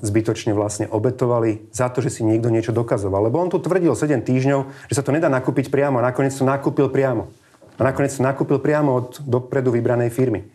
[0.01, 3.29] zbytočne vlastne obetovali za to, že si niekto niečo dokazoval.
[3.29, 6.49] Lebo on tu tvrdil 7 týždňov, že sa to nedá nakúpiť priamo a nakoniec to
[6.49, 7.29] nakúpil priamo.
[7.77, 10.49] A nakoniec to nakúpil priamo od dopredu vybranej firmy.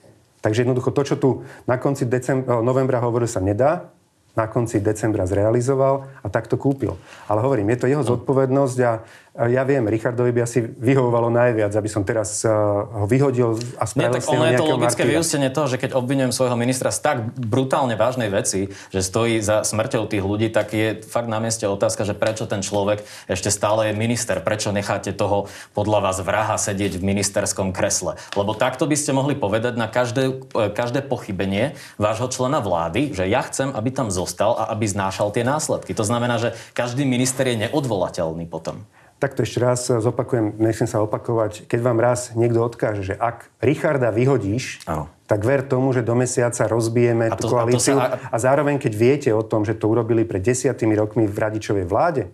[0.45, 1.29] Takže jednoducho to, čo tu
[1.65, 3.89] na konci decem- novembra hovoril, sa nedá,
[4.37, 6.99] na konci decembra zrealizoval a tak to kúpil.
[7.25, 8.91] Ale hovorím, je to jeho zodpovednosť a
[9.35, 14.23] ja viem, Richardovi by asi vyhovovalo najviac, aby som teraz ho vyhodil a spravil Nie,
[14.23, 17.99] tak ono je to logické vyústenie toho, že keď obvinujem svojho ministra z tak brutálne
[17.99, 22.15] vážnej veci, že stojí za smrťou tých ľudí, tak je fakt na mieste otázka, že
[22.15, 27.03] prečo ten človek ešte stále je minister, prečo necháte toho podľa vás vraha sedieť v
[27.03, 28.15] ministerskom kresle.
[28.39, 33.43] Lebo takto by ste mohli povedať na každé, každé pochybenie vášho člena vlády, že ja
[33.43, 35.91] chcem, aby tam zostal a aby znášal tie následky.
[35.91, 38.87] To znamená, že každý minister je neodvolateľný potom.
[39.15, 41.71] Takto ešte raz zopakujem, nechcem sa opakovať.
[41.71, 45.07] Keď vám raz niekto odkáže, že ak Richarda vyhodíš, ano.
[45.23, 47.95] tak ver tomu, že do mesiaca rozbijeme a to, tú koalíciu.
[47.95, 48.27] A, to sa...
[48.27, 52.27] a zároveň, keď viete o tom, že to urobili pred desiatými rokmi v Radičovej vláde,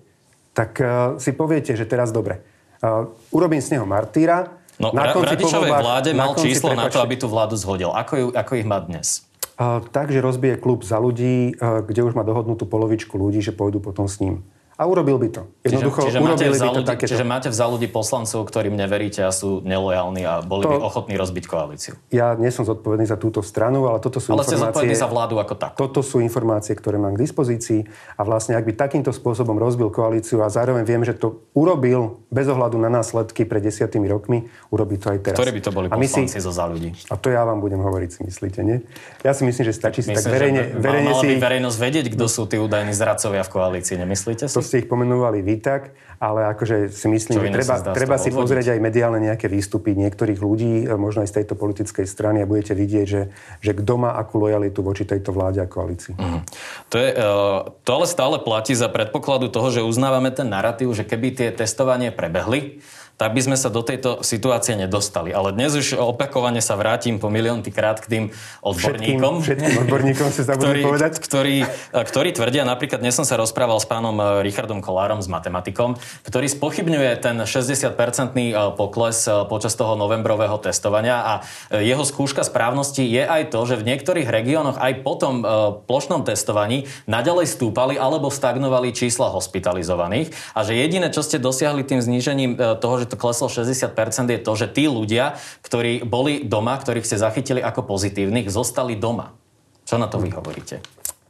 [0.58, 2.42] tak uh, si poviete, že teraz dobre.
[2.82, 4.58] Uh, urobím z neho martýra.
[4.82, 7.28] No, na konci v Radičovej voľbách, vláde mal na číslo prepačte, na to, aby tú
[7.30, 7.94] vládu zhodil.
[7.94, 9.22] Ako, ju, ako ich má dnes?
[9.62, 13.78] Uh, takže rozbije klub za ľudí, uh, kde už má dohodnutú polovičku ľudí, že pôjdu
[13.78, 14.42] potom s ním.
[14.80, 15.42] A urobil by to.
[15.62, 17.12] Jednoducho, čiže, čiže, máte by to takéto.
[17.12, 21.16] čiže máte v ľudí poslancov, ktorým neveríte a sú nelojálni a boli to, by ochotní
[21.20, 21.94] rozbiť koalíciu.
[22.10, 24.58] Ja nie som zodpovedný za túto stranu, ale toto sú ale informácie...
[24.58, 25.72] Ale ste zodpovedný za vládu ako tak.
[25.78, 27.86] Toto sú informácie, ktoré mám k dispozícii
[28.18, 32.48] a vlastne ak by takýmto spôsobom rozbil koalíciu a zároveň viem, že to urobil bez
[32.48, 35.38] ohľadu na následky pred desiatými rokmi, urobí to aj teraz.
[35.38, 36.96] Ktorí by to boli poslanci si, zo za ľudí?
[37.12, 38.82] A to ja vám budem hovoriť, si myslíte, nie?
[39.22, 41.38] Ja si myslím, že stačí si tak verejne, verejne si...
[41.38, 44.61] verejnosť vedieť, kto sú tí údajní zradcovia v koalícii, nemyslíte si?
[44.62, 48.78] To ste ich pomenovali vy tak, ale akože si myslím, že treba, treba si pozrieť
[48.78, 52.78] aj mediálne nejaké výstupy niektorých ľudí, e, možno aj z tejto politickej strany a budete
[52.78, 56.14] vidieť, že, že kto má akú lojalitu voči tejto vláde a koalícii.
[56.14, 56.46] Mm.
[56.94, 57.26] To, je, e,
[57.82, 62.14] to ale stále platí za predpokladu toho, že uznávame ten narratív, že keby tie testovanie
[62.14, 62.86] prebehli,
[63.22, 65.30] tak by sme sa do tejto situácie nedostali.
[65.30, 68.24] Ale dnes už opakovane sa vrátim po miliónty krát k tým
[68.66, 69.46] odborníkom.
[69.46, 71.22] Všetkým, všetkým odborníkom si ktorí, povedať.
[71.22, 71.56] Ktorí,
[71.94, 76.50] ktorí tvrdia, napríklad dnes som sa rozprával s pánom eh, Richardom Kolárom, s matematikom, ktorý
[76.50, 81.34] spochybňuje ten 60-percentný eh, pokles eh, počas toho novembrového testovania a
[81.70, 85.44] jeho skúška správnosti je aj to, že v niektorých regiónoch aj po tom
[85.86, 92.00] plošnom testovaní naďalej stúpali alebo stagnovali čísla hospitalizovaných a že jediné, čo ste dosiahli tým
[92.00, 93.92] znížením toho, že to kleslo 60%
[94.32, 99.36] je to, že tí ľudia, ktorí boli doma, ktorých ste zachytili ako pozitívnych, zostali doma.
[99.84, 100.80] Čo na to vy hovoríte?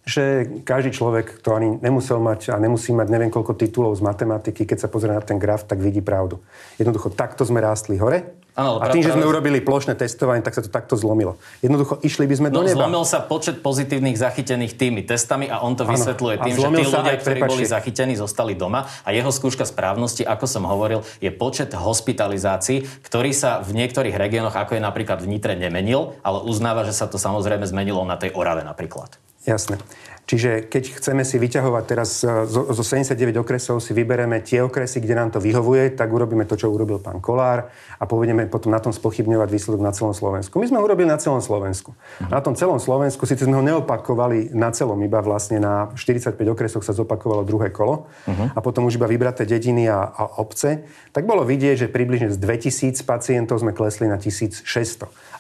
[0.02, 4.65] že každý človek, kto ani nemusel mať a nemusí mať neviem koľko titulov z matematiky,
[4.65, 6.41] keď sa pozrie na ten graf, tak vidí pravdu.
[6.82, 10.62] Jednoducho, takto sme rástli hore Ano, a tým, že sme urobili plošné testovanie, tak sa
[10.62, 11.41] to takto zlomilo.
[11.65, 12.86] Jednoducho išli by sme no, do neba.
[12.86, 17.15] Zlomil sa počet pozitívnych zachytených tými testami a on to vysvetľuje tým, že tí ľudia,
[17.17, 17.52] ktorí prepačte.
[17.52, 23.34] boli zachytení, zostali doma a jeho skúška správnosti, ako som hovoril, je počet hospitalizácií, ktorý
[23.34, 27.17] sa v niektorých regiónoch, ako je napríklad v Nitre, nemenil, ale uznáva, že sa to
[27.17, 29.17] samozrejme zmenilo na tej Orave napríklad.
[29.41, 29.82] Jasné.
[30.25, 35.03] Čiže keď chceme si vyťahovať teraz e, zo, zo 79 okresov, si vybereme tie okresy,
[35.03, 37.67] kde nám to vyhovuje, tak urobíme to, čo urobil pán Kolár
[37.99, 40.55] a povedeme potom na tom spochybňovať výsledok na celom Slovensku.
[40.62, 41.91] My sme urobili na celom Slovensku.
[42.31, 46.84] Na tom celom Slovensku, síce sme ho neopakovali na celom, iba vlastne na 45 okresoch
[46.86, 48.55] sa zopakovalo druhé kolo uh-huh.
[48.55, 52.39] a potom už iba vybraté dediny a, a obce, tak bolo vidieť, že približne z
[52.39, 54.63] 2000 pacientov sme klesli na 1600.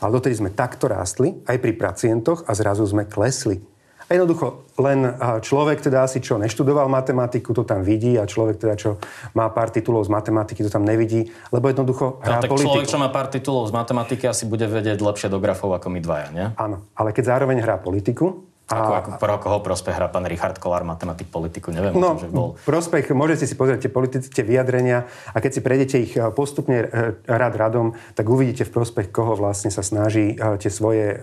[0.01, 3.70] Ale dotedy sme takto rástli, aj pri pacientoch a zrazu sme klesli.
[4.11, 5.07] A jednoducho len
[5.39, 8.99] človek teda asi, čo neštudoval matematiku, to tam vidí a človek teda, čo
[9.31, 12.67] má pár titulov z matematiky, to tam nevidí, lebo jednoducho hrá no, tak politiku.
[12.75, 16.03] človek, čo má pár titulov z matematiky, asi bude vedieť lepšie do grafov ako my
[16.03, 16.43] dvaja, nie?
[16.59, 20.87] Áno, ale keď zároveň hrá politiku, ako, ako pro koho prospech hrá pán Richard Kolár,
[20.87, 22.49] matematik, politiku, neviem no, o tom, že bol.
[22.63, 25.05] prospech, môžete si pozrieť tie politické vyjadrenia
[25.35, 26.89] a keď si prejdete ich eh, postupne eh,
[27.27, 31.19] rad radom, tak uvidíte v prospech, koho vlastne sa snaží eh, tie svoje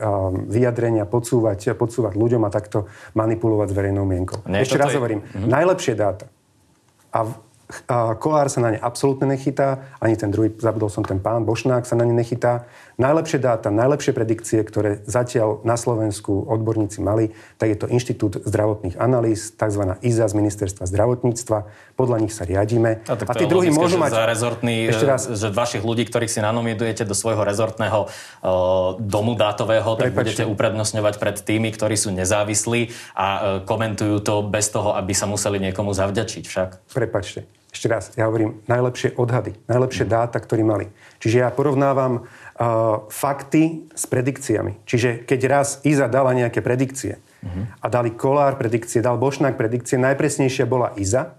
[0.48, 4.44] vyjadrenia podsúvať, podsúvať ľuďom a takto manipulovať s verejnou mienkou.
[4.44, 4.98] Nie, Ešte raz je...
[5.00, 5.48] hovorím, mm-hmm.
[5.48, 6.26] najlepšie dáta.
[7.14, 7.24] A
[7.84, 11.84] a Kolár sa na ne absolútne nechytá, ani ten druhý, zabudol som ten pán, Bošnák
[11.84, 12.64] sa na ne nechytá.
[12.98, 18.98] Najlepšie dáta, najlepšie predikcie, ktoré zatiaľ na Slovensku odborníci mali, tak je to Inštitút zdravotných
[18.98, 19.94] analýz, tzv.
[20.02, 21.70] IZA z Ministerstva zdravotníctva.
[21.94, 23.06] Podľa nich sa riadíme.
[23.06, 24.18] A, a tí druhí môžu mať...
[24.18, 29.38] Za rezortný, ešte raz, že vašich ľudí, ktorých si nanomidujete do svojho rezortného uh, domu
[29.38, 34.98] dátového, tak budete uprednostňovať pred tými, ktorí sú nezávislí a uh, komentujú to bez toho,
[34.98, 36.90] aby sa museli niekomu zavďačiť však.
[36.90, 37.46] Prepačte.
[37.68, 40.88] Ešte raz, ja hovorím najlepšie odhady, najlepšie dáta, ktoré mali.
[41.20, 42.24] Čiže ja porovnávam
[43.06, 44.82] fakty s predikciami.
[44.82, 47.64] Čiže keď raz Iza dala nejaké predikcie uh-huh.
[47.78, 51.38] a dali Kolár predikcie, dal Bošnák predikcie, najpresnejšia bola Iza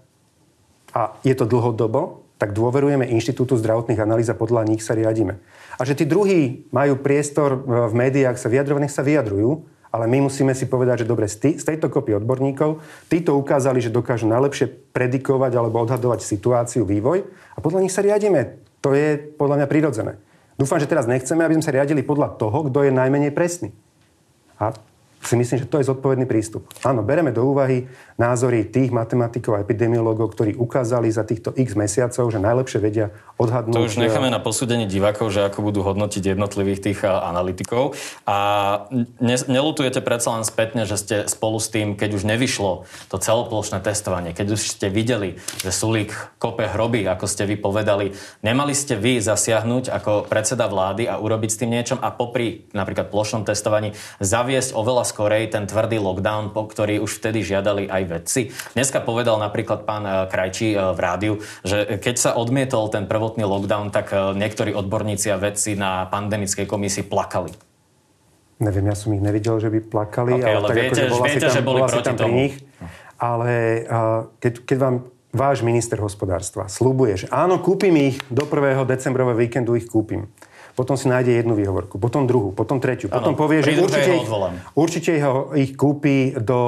[0.96, 5.36] a je to dlhodobo, tak dôverujeme Inštitútu zdravotných analýz a podľa nich sa riadíme.
[5.76, 9.60] A že tí druhí majú priestor v médiách sa vyjadrovať, sa vyjadrujú,
[9.92, 12.80] ale my musíme si povedať, že dobre, z tejto kopy odborníkov,
[13.12, 18.56] títo ukázali, že dokážu najlepšie predikovať alebo odhadovať situáciu, vývoj a podľa nich sa riadíme.
[18.80, 20.12] To je podľa mňa prirodzené.
[20.60, 23.72] Dúfam, že teraz nechceme, aby sme sa riadili podľa toho, kto je najmenej presný.
[24.60, 24.76] A
[25.20, 26.64] si myslím, že to je zodpovedný prístup.
[26.80, 27.84] Áno, bereme do úvahy
[28.16, 33.76] názory tých matematikov a epidemiológov, ktorí ukázali za týchto x mesiacov, že najlepšie vedia odhadnúť...
[33.76, 37.96] To už necháme na posúdenie divákov, že ako budú hodnotiť jednotlivých tých analytikov.
[38.24, 38.36] A
[39.20, 43.84] ne, nelutujete predsa len spätne, že ste spolu s tým, keď už nevyšlo to celoplošné
[43.84, 48.96] testovanie, keď už ste videli, že Sulík kope hroby, ako ste vy povedali, nemali ste
[48.96, 53.92] vy zasiahnuť ako predseda vlády a urobiť s tým niečom a popri napríklad plošnom testovaní
[54.20, 58.54] zaviesť oveľa skorej ten tvrdý lockdown, po ktorý už vtedy žiadali aj vedci.
[58.78, 61.34] Dneska povedal napríklad pán eh, Krajčí eh, v rádiu,
[61.66, 66.70] že keď sa odmietol ten prvotný lockdown, tak eh, niektorí odborníci a vedci na pandemickej
[66.70, 67.50] komisii plakali.
[68.60, 70.36] Neviem, ja som ich nevidel, že by plakali.
[70.36, 72.34] Okay, ale, ale tak viete, ako, že, viete tam, že boli proti tomu.
[72.44, 72.54] Nich,
[73.16, 73.52] ale
[74.36, 74.96] keď, keď vám
[75.32, 78.84] váš minister hospodárstva slúbuje, že áno, kúpim ich do 1.
[78.84, 80.28] decembrového víkendu, ich kúpim
[80.74, 84.28] potom si nájde jednu výhovorku, potom druhú, potom tretiu, potom ano, povie, že určite, ich,
[84.74, 86.60] určite ho, ich kúpi, do,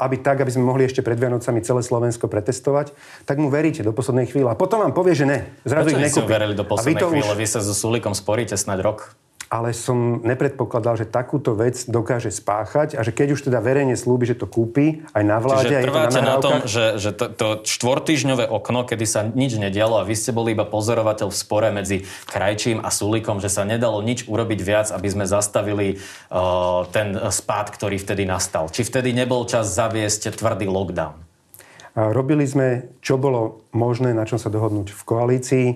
[0.00, 2.92] aby tak, aby sme mohli ešte pred Vianocami celé Slovensko pretestovať,
[3.24, 4.50] tak mu veríte do poslednej chvíle.
[4.50, 5.38] A potom vám povie, že ne.
[5.62, 6.30] Zrazu Prečo ich nekúpi.
[6.30, 7.32] verili do poslednej chvíle?
[7.32, 7.38] Už...
[7.38, 9.14] Vy sa so Sulikom sporíte snáď rok
[9.50, 14.22] ale som nepredpokladal, že takúto vec dokáže spáchať a že keď už teda verejne slúbi,
[14.22, 17.26] že to kúpi aj na vláde, Čiže aj to na, na tom, že, že to,
[17.34, 21.74] to štvortýžňové okno, kedy sa nič nedialo a vy ste boli iba pozorovateľ v spore
[21.74, 27.18] medzi Krajčím a Sulikom, že sa nedalo nič urobiť viac, aby sme zastavili uh, ten
[27.18, 28.70] spád, ktorý vtedy nastal.
[28.70, 31.26] Či vtedy nebol čas zaviesť tvrdý lockdown?
[31.90, 35.66] Robili sme, čo bolo možné, na čom sa dohodnúť v koalícii.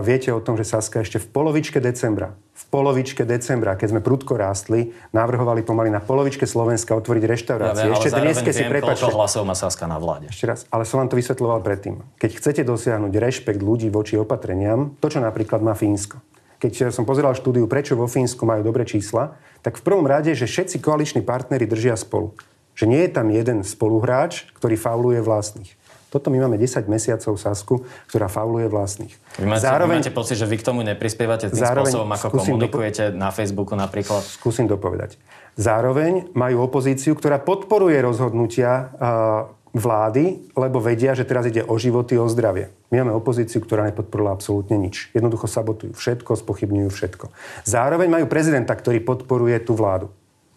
[0.00, 2.32] Viete o tom, že Saska ešte v polovičke decembra
[2.70, 7.90] polovičke decembra, keď sme prudko rástli, navrhovali pomaly na polovičke Slovenska otvoriť reštaurácie.
[7.90, 9.10] Ja, ešte dnes, keď si prepačte.
[9.10, 10.30] hlasov má Saska na vláde.
[10.30, 12.00] Ešte raz, ale som vám to vysvetloval predtým.
[12.22, 16.22] Keď chcete dosiahnuť rešpekt ľudí voči opatreniam, to, čo napríklad má Fínsko.
[16.62, 20.46] Keď som pozeral štúdiu, prečo vo Fínsku majú dobré čísla, tak v prvom rade, že
[20.46, 22.36] všetci koaliční partnery držia spolu.
[22.76, 25.79] Že nie je tam jeden spoluhráč, ktorý fauluje vlastných.
[26.10, 29.14] Toto my máme 10 mesiacov Sasku, ktorá fauluje vlastných.
[29.38, 32.26] Vy máte, zároveň, vy máte pocit, že vy k tomu neprispievate tým zároveň, spôsobom, ako
[32.34, 34.26] komunikujete dopo- na Facebooku napríklad?
[34.26, 35.14] Skúsim dopovedať.
[35.54, 42.18] Zároveň majú opozíciu, ktorá podporuje rozhodnutia uh, vlády, lebo vedia, že teraz ide o životy,
[42.18, 42.74] o zdravie.
[42.90, 45.14] My máme opozíciu, ktorá nepodporila absolútne nič.
[45.14, 47.30] Jednoducho sabotujú všetko, spochybňujú všetko.
[47.62, 50.10] Zároveň majú prezidenta, ktorý podporuje tú vládu.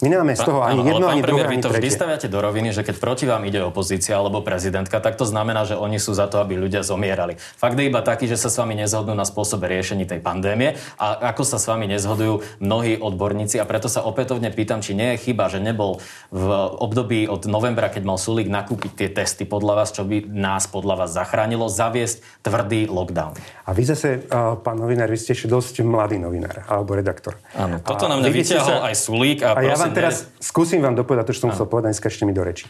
[0.04, 2.76] My nemáme z toho ani jedno, ani druhé, ani vy to vždy staviate do roviny,
[2.76, 6.28] že keď proti vám ide opozícia alebo prezidentka, tak to znamená, že oni sú za
[6.28, 7.40] to, aby ľudia zomierali.
[7.40, 11.32] Fakt je iba taký, že sa s vami nezhodnú na spôsobe riešení tej pandémie a
[11.32, 15.32] ako sa s vami nezhodujú mnohí odborníci a preto sa opätovne pýtam, či nie je
[15.32, 16.04] chyba, že nebol
[16.36, 16.52] v
[16.84, 21.08] období od novembra, keď mal Sulík nakúpiť tie testy podľa vás, čo by nás podľa
[21.08, 23.40] vás zachránilo, zaviesť tvrdý lockdown.
[23.64, 24.28] A vy zase,
[24.68, 27.40] pán novinár, vy ste ešte dosť mladý novinár alebo redaktor.
[27.56, 28.88] Áno, toto na mňa vyťahol sa...
[28.92, 31.96] aj Sulík a, a ja vám teraz skúsim vám dopovedať to, čo som chcel povedať,
[31.96, 32.68] dneska ešte mi do reči.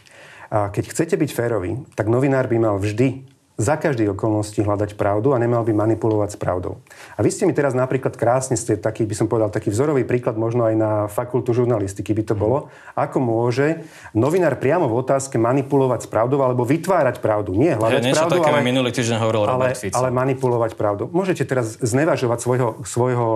[0.52, 5.30] A keď chcete byť férový, tak novinár by mal vždy za každej okolnosti hľadať pravdu
[5.30, 6.82] a nemal by manipulovať s pravdou.
[7.14, 10.34] A vy ste mi teraz napríklad krásne ste taký, by som povedal, taký vzorový príklad
[10.34, 12.66] možno aj na fakultu žurnalistiky by to bolo,
[12.98, 17.54] ako môže novinár priamo v otázke manipulovať s pravdou alebo vytvárať pravdu.
[17.54, 21.06] Nie hľadať ja, pravdu, také ale, minulý týždeň hovoril ale, ale manipulovať pravdu.
[21.14, 23.28] Môžete teraz znevažovať svojho, svojho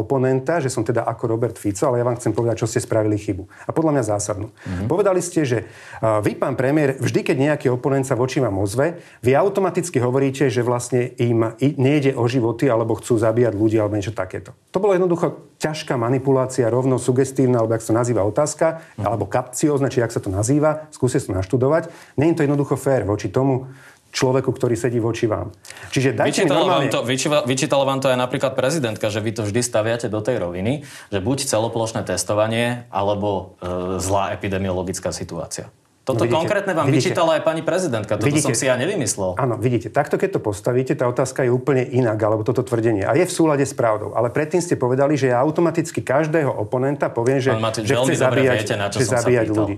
[0.00, 3.20] oponenta, že som teda ako Robert Fico, ale ja vám chcem povedať, čo ste spravili
[3.20, 3.44] chybu.
[3.68, 4.48] A podľa mňa zásadnú.
[4.48, 4.88] Mm-hmm.
[4.88, 5.68] Povedali ste, že
[6.00, 10.46] vy, pán premiér, vždy, keď nejaký oponent sa voči vám ozve, vy auto automaticky hovoríte,
[10.54, 14.54] že vlastne im nejde o životy alebo chcú zabíjať ľudí alebo niečo takéto.
[14.70, 19.90] To bolo jednoducho ťažká manipulácia, rovno sugestívna, alebo ak sa to nazýva otázka, alebo kapciózna,
[19.90, 21.90] či ak sa to nazýva, skúste to naštudovať.
[22.14, 23.66] Je to jednoducho fér voči tomu,
[24.14, 25.50] človeku, ktorý sedí voči vám.
[25.90, 26.86] Čiže dajte vyčítala, normálne...
[26.86, 27.00] vám to,
[27.44, 31.18] vyčítala vám to aj napríklad prezidentka, že vy to vždy staviate do tej roviny, že
[31.18, 35.68] buď celoplošné testovanie, alebo e, zlá epidemiologická situácia.
[36.08, 38.16] Toto no vidíte, konkrétne vám vidíte, vyčítala aj pani prezidentka.
[38.16, 39.36] Toto vidíte, som si ja nevymyslel.
[39.36, 43.04] Áno, vidíte, takto keď to postavíte, tá otázka je úplne inak, alebo toto tvrdenie.
[43.04, 44.16] A je v súlade s pravdou.
[44.16, 47.52] Ale predtým ste povedali, že ja automaticky každého oponenta poviem, že,
[47.84, 49.76] že chce zabíjať, viete, že zabíjať ľudí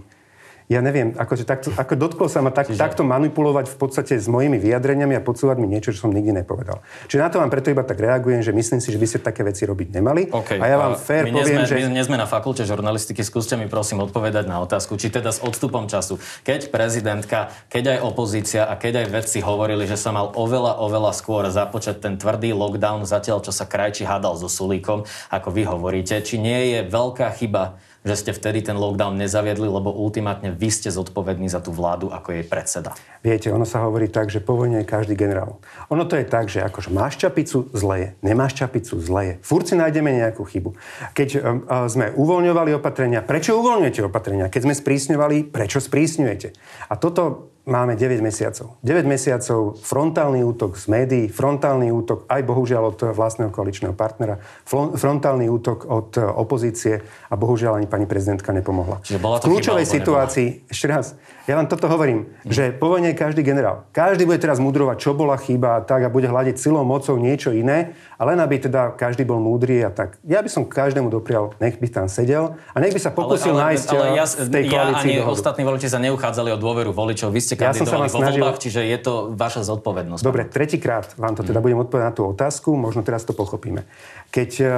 [0.70, 2.78] ja neviem, akože takto, ako dotklo sa ma tak, Čiže...
[2.78, 6.78] takto manipulovať v podstate s mojimi vyjadreniami a podsúvať mi niečo, čo som nikdy nepovedal.
[7.10, 9.42] Čiže na to vám preto iba tak reagujem, že myslím si, že by ste také
[9.42, 10.30] veci robiť nemali.
[10.30, 10.62] Okay.
[10.62, 11.74] A ja vám fér poviem, sme, že...
[11.90, 15.42] My nie sme na fakulte žurnalistiky, skúste mi prosím odpovedať na otázku, či teda s
[15.42, 20.30] odstupom času, keď prezidentka, keď aj opozícia a keď aj vedci hovorili, že sa mal
[20.38, 25.02] oveľa, oveľa skôr započať ten tvrdý lockdown, zatiaľ čo sa krajči hádal so Sulíkom,
[25.34, 29.92] ako vy hovoríte, či nie je veľká chyba že ste vtedy ten lockdown nezaviedli, lebo
[29.92, 32.96] ultimátne vy ste zodpovední za tú vládu ako jej predseda?
[33.20, 35.60] Viete, ono sa hovorí tak, že po vojne je každý generál.
[35.92, 38.16] Ono to je tak, že akože máš čapicu, zle.
[38.24, 39.34] Nemáš čapicu, zle je.
[39.70, 40.74] Si nájdeme nejakú chybu.
[41.12, 41.40] Keď um,
[41.86, 44.48] sme uvoľňovali opatrenia, prečo uvoľňujete opatrenia?
[44.48, 46.48] Keď sme sprísňovali, prečo sprísňujete?
[46.88, 48.76] A toto máme 9 mesiacov.
[48.82, 54.42] 9 mesiacov frontálny útok z médií, frontálny útok aj bohužiaľ od vlastného koaličného partnera,
[54.98, 58.98] frontálny útok od opozície a bohužiaľ ani pani prezidentka nepomohla.
[59.06, 60.72] Čiže bola to v kľúčovej chyba, situácii, nebola?
[60.74, 61.06] ešte raz,
[61.48, 62.50] ja len toto hovorím, hm.
[62.50, 63.86] že po vojne je každý generál.
[63.90, 67.54] Každý bude teraz mudrovať, čo bola chyba a tak a bude hľadiť silou, mocou niečo
[67.54, 70.18] iné, ale len aby teda každý bol múdry a tak.
[70.26, 73.58] Ja by som každému doprial, nech by tam sedel a nech by sa pokusil ale,
[73.58, 75.34] ale, nájsť ale ja, v tej ja ani dohodu.
[75.34, 77.34] ostatní voliči sa neuchádzali o dôveru voličov.
[77.34, 78.40] Vy ste ja vo snažil...
[78.40, 80.22] voľbách, čiže je to vaša zodpovednosť.
[80.24, 81.64] Dobre, tretíkrát vám to teda hmm.
[81.68, 83.84] budem odpovedať na tú otázku, možno teraz to pochopíme.
[84.32, 84.70] Keď uh,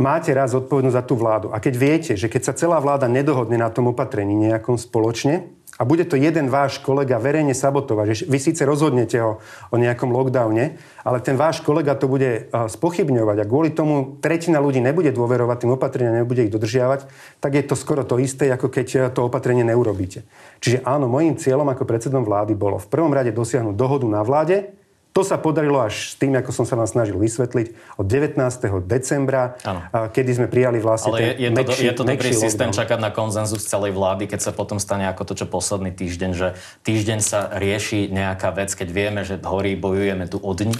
[0.00, 3.60] máte raz zodpovednosť za tú vládu a keď viete, že keď sa celá vláda nedohodne
[3.60, 5.48] na tom opatrení nejakom spoločne,
[5.80, 9.40] a bude to jeden váš kolega verejne sabotovať, že vy síce rozhodnete o,
[9.72, 14.84] o nejakom lockdowne, ale ten váš kolega to bude spochybňovať a kvôli tomu tretina ľudí
[14.84, 17.08] nebude dôverovať tým opatreniam, nebude ich dodržiavať,
[17.40, 20.28] tak je to skoro to isté, ako keď to opatrenie neurobíte.
[20.60, 24.76] Čiže áno, môjim cieľom ako predsedom vlády bolo v prvom rade dosiahnuť dohodu na vláde,
[25.12, 28.40] to sa podarilo až s tým, ako som sa vám snažil vysvetliť, od 19.
[28.88, 29.80] decembra, ano.
[30.08, 33.12] kedy sme prijali vlastne Ale je, je, to, mekší, je to dobrý systém čakať na
[33.12, 36.48] konzenzus celej vlády, keď sa potom stane ako to, čo posledný týždeň, že
[36.88, 40.74] týždeň sa rieši nejaká vec, keď vieme, že horí bojujeme tu od dní?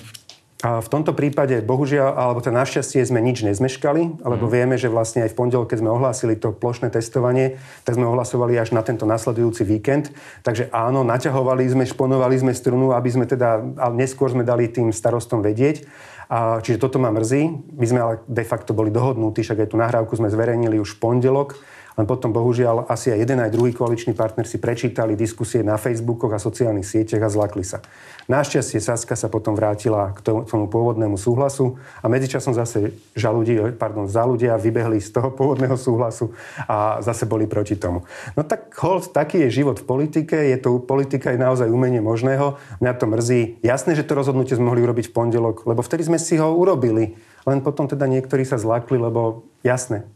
[0.62, 4.53] A v tomto prípade, bohužiaľ, alebo to našťastie sme nič nezmeškali, alebo mm.
[4.55, 8.55] vieme, že vlastne aj v pondelok, keď sme ohlásili to plošné testovanie, tak sme ohlasovali
[8.55, 10.14] až na tento nasledujúci víkend.
[10.46, 14.94] Takže áno, naťahovali sme, šponovali sme strunu, aby sme teda, ale neskôr sme dali tým
[14.94, 15.83] starostom vedieť.
[16.31, 17.75] A, čiže toto ma mrzí.
[17.75, 21.01] My sme ale de facto boli dohodnutí, však aj tú nahrávku sme zverejnili už v
[21.03, 21.59] pondelok
[21.98, 26.33] len potom bohužiaľ asi aj jeden aj druhý koaličný partner si prečítali diskusie na Facebookoch
[26.33, 27.85] a sociálnych sieťach a zlakli sa.
[28.31, 34.24] Našťastie Saska sa potom vrátila k tomu pôvodnému súhlasu a medzičasom zase žaludí, pardon, za
[34.24, 36.33] ľudia vybehli z toho pôvodného súhlasu
[36.64, 38.07] a zase boli proti tomu.
[38.38, 42.57] No tak hold, taký je život v politike, je to, politika je naozaj umenie možného,
[42.81, 43.42] mňa to mrzí.
[43.61, 47.18] Jasné, že to rozhodnutie sme mohli urobiť v pondelok, lebo vtedy sme si ho urobili.
[47.42, 50.07] Len potom teda niektorí sa zlakli, lebo jasné,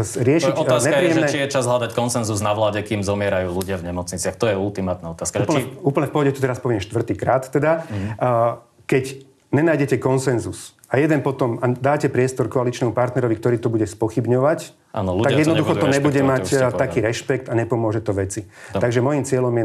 [0.00, 1.28] riešiť Otázka nepríjemné...
[1.28, 4.40] je, že či je čas hľadať konsenzus na vláde, kým zomierajú ľudia v nemocniciach.
[4.40, 5.44] To je ultimátna otázka.
[5.44, 5.76] Úplne, či...
[5.84, 7.84] úplne v pohode, tu teraz poviem štvrtýkrát teda.
[7.84, 8.10] Mm-hmm.
[8.88, 9.04] Keď
[9.52, 15.16] nenájdete konsenzus a jeden potom a dáte priestor koaličnému partnerovi, ktorý to bude spochybňovať, Áno,
[15.24, 18.44] tak jednoducho to, nebude mať taký rešpekt a nepomôže to veci.
[18.44, 18.82] Dobre.
[18.84, 19.64] Takže môjim cieľom je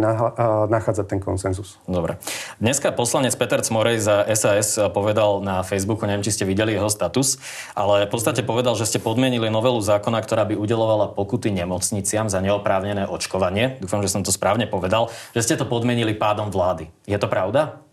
[0.72, 1.84] nachádzať ten konsenzus.
[1.84, 2.16] Dobre.
[2.64, 7.44] Dneska poslanec Peter Cmorej za SAS povedal na Facebooku, neviem, či ste videli jeho status,
[7.76, 12.40] ale v podstate povedal, že ste podmienili novelu zákona, ktorá by udelovala pokuty nemocniciam za
[12.40, 13.84] neoprávnené očkovanie.
[13.84, 16.88] Dúfam, že som to správne povedal, že ste to podmienili pádom vlády.
[17.04, 17.84] Je to pravda?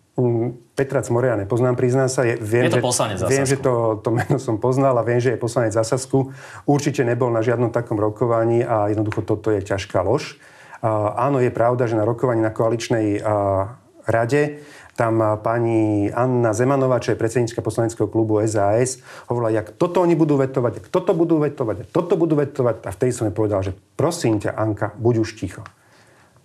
[0.79, 2.23] Petra Cmoria nepoznám, priznám sa.
[2.23, 5.19] Je, viem, je to poslanec že, Viem, že to, to meno som poznal a viem,
[5.19, 6.31] že je poslanec za Sasku.
[6.71, 10.39] Určite nebol na žiadnom takom rokovaní a jednoducho toto je ťažká lož.
[10.85, 13.75] Uh, áno, je pravda, že na rokovaní na koaličnej uh,
[14.07, 14.63] rade
[14.95, 20.39] tam pani Anna Zemanová, čo je predsednička poslaneckého klubu SAS, hovorila, jak toto oni budú
[20.39, 22.87] vetovať, jak toto budú vetovať, jak toto budú vetovať.
[22.87, 25.67] A vtedy som jej povedal, že prosím ťa, Anka, buď už ticho.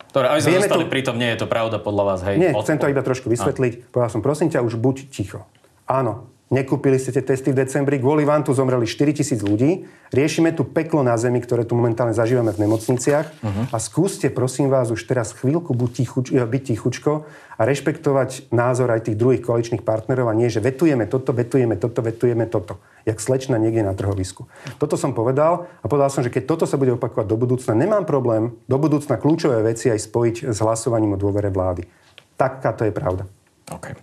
[0.10, 0.92] Ktoré aj sme zostali to...
[0.92, 2.42] pritom, nie je to pravda podľa vás, hej?
[2.42, 3.94] Nie, chcem to iba trošku vysvetliť.
[3.94, 5.46] Povedal som, prosím ťa, už buď ticho.
[5.86, 9.86] Áno, Nekúpili ste tie testy v decembri, kvôli vám tu zomreli 4 tisíc ľudí.
[10.10, 13.26] Riešime tu peklo na zemi, ktoré tu momentálne zažívame v nemocniciach.
[13.30, 13.70] Uh-huh.
[13.70, 18.90] A skúste, prosím vás, už teraz chvíľku buď tichuč, eh, byť tichučko a rešpektovať názor
[18.90, 22.82] aj tých druhých koaličných partnerov a nie, že vetujeme toto, vetujeme toto, vetujeme toto.
[23.06, 24.50] Jak slečna niekde na trhovisku.
[24.82, 28.10] Toto som povedal a povedal som, že keď toto sa bude opakovať do budúcna, nemám
[28.10, 31.86] problém do budúcna kľúčové veci aj spojiť s hlasovaním o dôvere vlády.
[32.34, 33.30] Taká to je pravda.
[33.70, 33.94] Okay.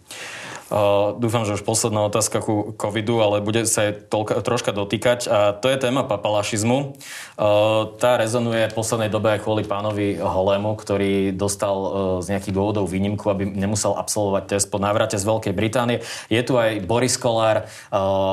[1.23, 5.31] Dúfam, že už posledná otázka ku covidu, ale bude sa aj toľka, troška dotýkať.
[5.31, 6.99] A to je téma papalašizmu.
[7.39, 11.77] Uh, tá rezonuje v poslednej dobe aj kvôli pánovi Holému, ktorý dostal
[12.19, 16.03] z nejakých dôvodov výnimku, aby nemusel absolvovať test po návrate z Veľkej Británie.
[16.27, 17.71] Je tu aj Boris Kolár,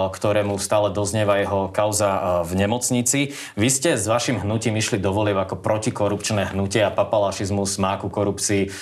[0.10, 3.38] ktorému stále doznieva jeho kauza v nemocnici.
[3.60, 8.10] Vy ste s vašim hnutím išli do volieb ako protikorupčné hnutie a papalašizmus má ku
[8.10, 8.73] korupcii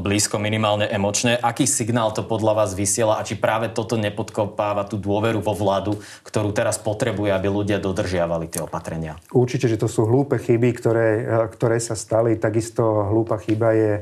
[0.00, 1.36] blízko minimálne emočne.
[1.36, 5.58] Aký signál to podľa vás vy vysiela a či práve toto nepodkopáva tú dôveru vo
[5.58, 9.18] vládu, ktorú teraz potrebuje, aby ľudia dodržiavali tie opatrenia.
[9.34, 11.08] Určite, že to sú hlúpe chyby, ktoré,
[11.50, 12.38] ktoré sa stali.
[12.38, 13.92] Takisto hlúpa chyba je,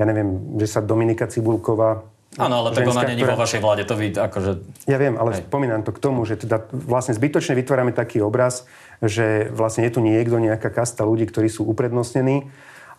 [0.00, 2.00] ja neviem, že sa Dominika Cibulková
[2.38, 3.34] Áno, ale tak ona není ktorá...
[3.34, 4.50] vo vašej vláde, to vy akože...
[4.86, 5.50] Ja viem, ale Hej.
[5.50, 8.70] spomínam to k tomu, že teda vlastne zbytočne vytvárame taký obraz,
[9.02, 12.46] že vlastne je tu niekto, nejaká kasta ľudí, ktorí sú uprednostnení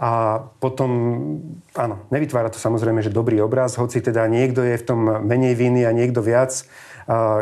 [0.01, 0.89] a potom,
[1.77, 5.85] áno, nevytvára to samozrejme, že dobrý obraz, hoci teda niekto je v tom menej viny
[5.85, 6.65] a niekto viac,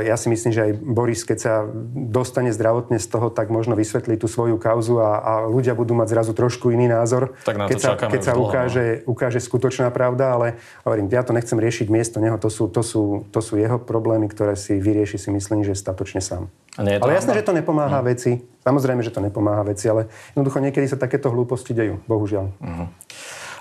[0.05, 1.53] ja si myslím, že aj Boris, keď sa
[1.91, 6.07] dostane zdravotne z toho, tak možno vysvetlí tú svoju kauzu a, a ľudia budú mať
[6.15, 9.13] zrazu trošku iný názor, tak na keď sa, keď sa ukáže, no.
[9.13, 10.47] ukáže skutočná pravda, ale
[10.87, 14.31] hovorím, ja to nechcem riešiť miesto neho, to sú, to sú, to sú jeho problémy,
[14.31, 16.47] ktoré si vyrieši si myslím, že statočne sám.
[16.79, 18.15] Ale jasné, že to nepomáha uh-huh.
[18.15, 18.39] veci.
[18.63, 22.45] Samozrejme, že to nepomáha veci, ale jednoducho niekedy sa takéto hlúposti dejú, bohužiaľ.
[22.59, 22.87] Uh-huh.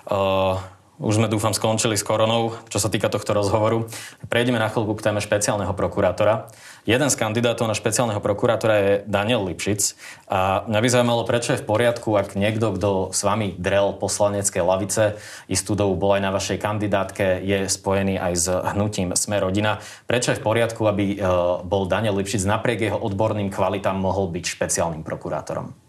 [0.07, 0.78] Uh...
[0.99, 3.87] Už sme dúfam skončili s koronou, čo sa týka tohto rozhovoru.
[4.27, 6.51] Prejdeme na chvíľku k téme špeciálneho prokurátora.
[6.91, 9.95] Jeden z kandidátov na špeciálneho prokurátora je Daniel Lipšic.
[10.27, 14.59] A mňa by zaujímalo, prečo je v poriadku, ak niekto, kto s vami drel poslanecké
[14.59, 15.15] lavice,
[15.47, 19.79] istú dobu bol aj na vašej kandidátke, je spojený aj s hnutím Sme rodina.
[20.11, 21.17] Prečo je v poriadku, aby e,
[21.63, 25.88] bol Daniel Lipšic napriek jeho odborným kvalitám mohol byť špeciálnym prokurátorom?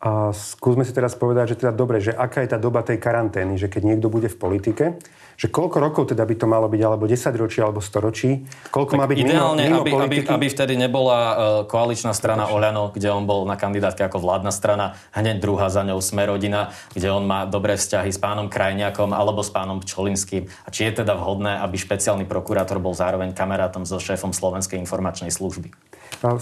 [0.00, 3.60] A skúsme si teraz povedať, že teda dobre, že aká je tá doba tej karantény,
[3.60, 4.84] že keď niekto bude v politike,
[5.36, 8.30] že koľko rokov teda by to malo byť, alebo 10 ročí, alebo 100 ročí,
[8.72, 11.36] koľko tak má byť ideálne, mimo, mimo aby, aby, aby vtedy nebola uh,
[11.68, 12.48] koaličná strana.
[12.48, 17.12] Oľano, kde on bol na kandidátke ako vládna strana, hneď druhá za ňou Smerodina, kde
[17.12, 20.48] on má dobré vzťahy s pánom Krajniakom alebo s pánom Pčolinským.
[20.64, 25.28] A či je teda vhodné, aby špeciálny prokurátor bol zároveň kamarátom so šéfom Slovenskej informačnej
[25.28, 25.89] služby?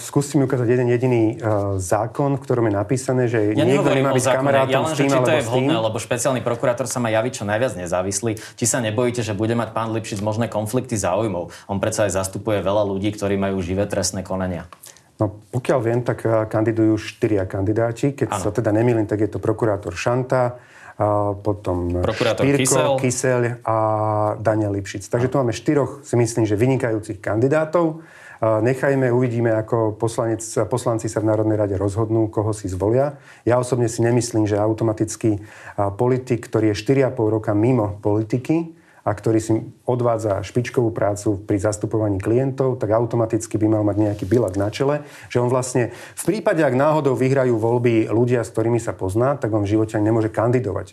[0.00, 4.10] Skúste mi ukázať jeden jediný uh, zákon, v ktorom je napísané, že ja niekto nemá
[4.10, 7.12] byť kamarátom ja len, s tým, či to je vhodné, lebo špeciálny prokurátor sa má
[7.14, 8.42] javiť čo najviac nezávislý.
[8.58, 11.54] Či sa nebojíte, že bude mať pán Lipšic možné konflikty záujmov?
[11.70, 14.66] On predsa aj zastupuje veľa ľudí, ktorí majú živé trestné konania.
[15.18, 18.14] No, pokiaľ viem, tak kandidujú štyria kandidáti.
[18.14, 18.42] Keď ano.
[18.42, 20.58] sa teda nemýlim, tak je to prokurátor Šanta,
[20.98, 22.98] a potom prokurátor Špírko, Kysel.
[22.98, 23.76] Kysel a
[24.42, 25.06] Daniel Lipšic.
[25.06, 28.02] Takže tu máme štyroch, si myslím, že vynikajúcich kandidátov.
[28.38, 33.18] Nechajme, uvidíme, ako poslanec, poslanci sa v Národnej rade rozhodnú, koho si zvolia.
[33.42, 35.42] Ja osobne si nemyslím, že automaticky
[35.98, 36.80] politik, ktorý je
[37.10, 38.78] 4,5 roka mimo politiky,
[39.08, 39.52] a ktorý si
[39.88, 45.08] odvádza špičkovú prácu pri zastupovaní klientov, tak automaticky by mal mať nejaký bilak na čele,
[45.32, 49.48] že on vlastne v prípade, ak náhodou vyhrajú voľby ľudia, s ktorými sa pozná, tak
[49.56, 50.92] on v živote ani nemôže kandidovať.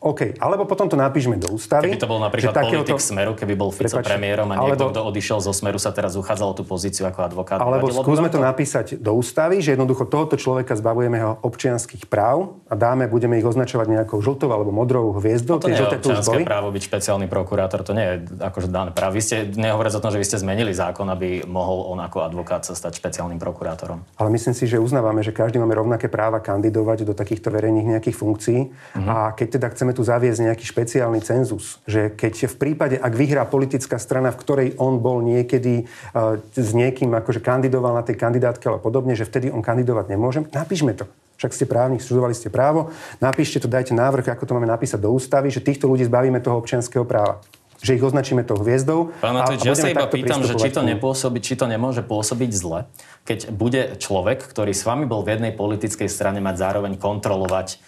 [0.00, 1.92] OK, alebo potom to napíšme do ústavy.
[1.92, 3.04] Keby to bol napríklad politik to...
[3.04, 4.96] Smeru, keby bol Fico premiérom a niekto, alebo...
[4.96, 7.60] kto odišiel zo Smeru, sa teraz uchádzal o tú pozíciu ako advokát.
[7.60, 12.74] Alebo skúsme to napísať do ústavy, že jednoducho tohoto človeka zbavujeme jeho občianských práv a
[12.80, 15.60] dáme, budeme ich označovať nejakou žltou alebo modrou hviezdou.
[15.60, 19.18] No to nie je občianské právo byť špeciálny prokurátor, to nie je akože dané právo.
[19.18, 22.62] Vy ste, nehovoriac o tom, že vy ste zmenili zákon, aby mohol on ako advokát
[22.62, 24.06] sa stať špeciálnym prokurátorom.
[24.14, 28.16] Ale myslím si, že uznávame, že každý máme rovnaké práva kandidovať do takýchto verejných nejakých
[28.16, 28.60] funkcií.
[28.70, 29.08] Uh-huh.
[29.10, 33.42] A keď teda chceme tu zaviesť nejaký špeciálny cenzus, že keď v prípade, ak vyhrá
[33.46, 38.66] politická strana, v ktorej on bol niekedy uh, s niekým akože kandidoval na tej kandidátke
[38.70, 41.08] alebo podobne, že vtedy on kandidovať nemôže, napíšme to.
[41.40, 45.08] Však ste právnik, študovali ste právo, napíšte to, dajte návrh, ako to máme napísať do
[45.08, 47.40] ústavy, že týchto ľudí zbavíme toho občianského práva
[47.80, 49.16] že ich označíme tou hviezdou.
[49.24, 52.86] Pán Matovič, ja sa iba pýtam, že či to nepôsobí, či to nemôže pôsobiť zle,
[53.24, 57.80] keď bude človek, ktorý s vami bol v jednej politickej strane mať zároveň kontrolovať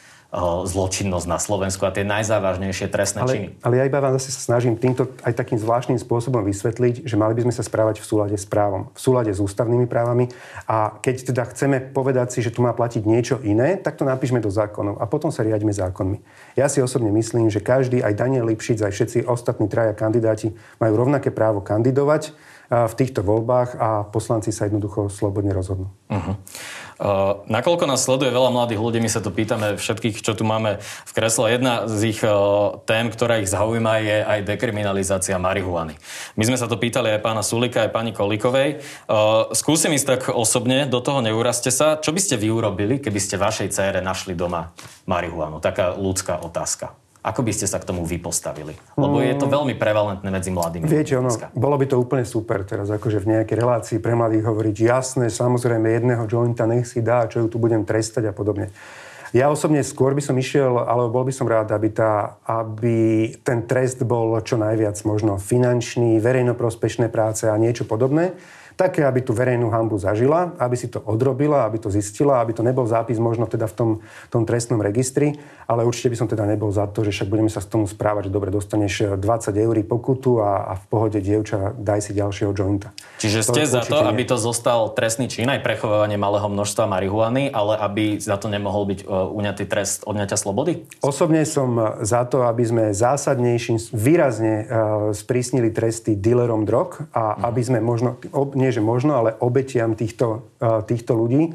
[0.64, 3.46] zločinnosť na Slovensku a tie najzávažnejšie trestné ale, činy.
[3.60, 7.36] Ale ja iba vám zase sa snažím týmto aj takým zvláštnym spôsobom vysvetliť, že mali
[7.36, 10.32] by sme sa správať v súlade s právom, v súlade s ústavnými právami
[10.64, 14.40] a keď teda chceme povedať si, že tu má platiť niečo iné, tak to napíšme
[14.40, 16.24] do zákonov a potom sa riadíme zákonmi.
[16.56, 20.96] Ja si osobne myslím, že každý, aj Daniel Lipšic, aj všetci ostatní traja kandidáti majú
[20.96, 22.32] rovnaké právo kandidovať
[22.72, 25.92] v týchto voľbách a poslanci sa jednoducho slobodne rozhodnú.
[26.08, 26.40] Uh-huh.
[27.02, 30.80] Uh, nakoľko nás sleduje veľa mladých ľudí, my sa to pýtame všetkých, čo tu máme
[30.80, 31.50] v kresle.
[31.50, 35.98] Jedna z ich uh, tém, ktorá ich zaujíma, je aj dekriminalizácia marihuany.
[36.38, 38.80] My sme sa to pýtali aj pána Sulika, aj pani Kolikovej.
[39.04, 41.98] Uh, skúsim ísť tak osobne, do toho neuraste sa.
[41.98, 44.72] Čo by ste vy urobili, keby ste vašej cére našli doma
[45.04, 45.60] marihuanu?
[45.60, 47.01] Taká ľudská otázka.
[47.22, 48.74] Ako by ste sa k tomu vypostavili?
[48.98, 49.54] Lebo je to mm.
[49.54, 50.90] veľmi prevalentné medzi mladými.
[50.90, 54.76] Viete, ono, bolo by to úplne super teraz, akože v nejakej relácii pre mladých hovoriť
[54.82, 58.74] jasné, samozrejme jedného jointa nech si dá, čo ju tu budem trestať a podobne.
[59.32, 63.64] Ja osobne skôr by som išiel, alebo bol by som rád, aby, tá, aby ten
[63.64, 68.36] trest bol čo najviac možno finančný, verejnoprospešné práce a niečo podobné
[68.82, 72.66] také, aby tú verejnú hambu zažila, aby si to odrobila, aby to zistila, aby to
[72.66, 73.90] nebol zápis možno teda v tom,
[74.26, 75.38] tom trestnom registri,
[75.70, 78.26] ale určite by som teda nebol za to, že však budeme sa s tomu správať,
[78.26, 82.90] že dobre, dostaneš 20 eur pokutu a, a v pohode dievča daj si ďalšieho jointa.
[83.22, 84.10] Čiže to ste za to, nie.
[84.10, 88.88] aby to zostal trestný čin, aj prechovávanie malého množstva marihuany, ale aby za to nemohol
[88.88, 90.88] byť uh, uňatý trest odňatia slobody?
[91.04, 94.66] Osobne som za to, aby sme zásadnejším, výrazne
[95.12, 97.42] sprísnili tresty dealerom drog a mm.
[97.46, 98.18] aby sme možno,
[98.56, 100.48] nie že možno, ale obetiam týchto,
[100.88, 101.52] týchto ľudí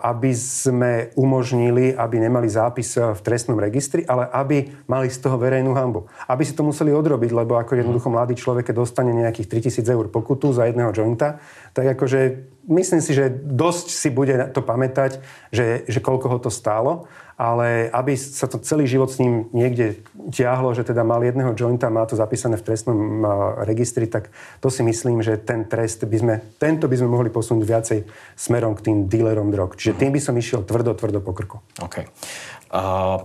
[0.00, 5.76] aby sme umožnili, aby nemali zápis v trestnom registri, ale aby mali z toho verejnú
[5.76, 6.08] hambu.
[6.26, 10.56] Aby si to museli odrobiť, lebo ako jednoducho mladý človek, dostane nejakých 3000 eur pokutu
[10.56, 11.38] za jedného jointa,
[11.76, 15.20] tak akože myslím si, že dosť si bude to pamätať,
[15.52, 17.06] že, že koľko ho to stálo
[17.40, 21.88] ale aby sa to celý život s ním niekde ťahlo, že teda mal jedného jointa,
[21.88, 23.24] má to zapísané v trestnom
[23.64, 24.28] registri, tak
[24.60, 27.98] to si myslím, že ten trest by sme, tento by sme mohli posunúť viacej
[28.36, 29.72] smerom k tým dílerom drog.
[29.80, 31.64] Čiže tým by som išiel tvrdo, tvrdo po krku.
[31.80, 32.04] OK.
[32.68, 33.24] Uh...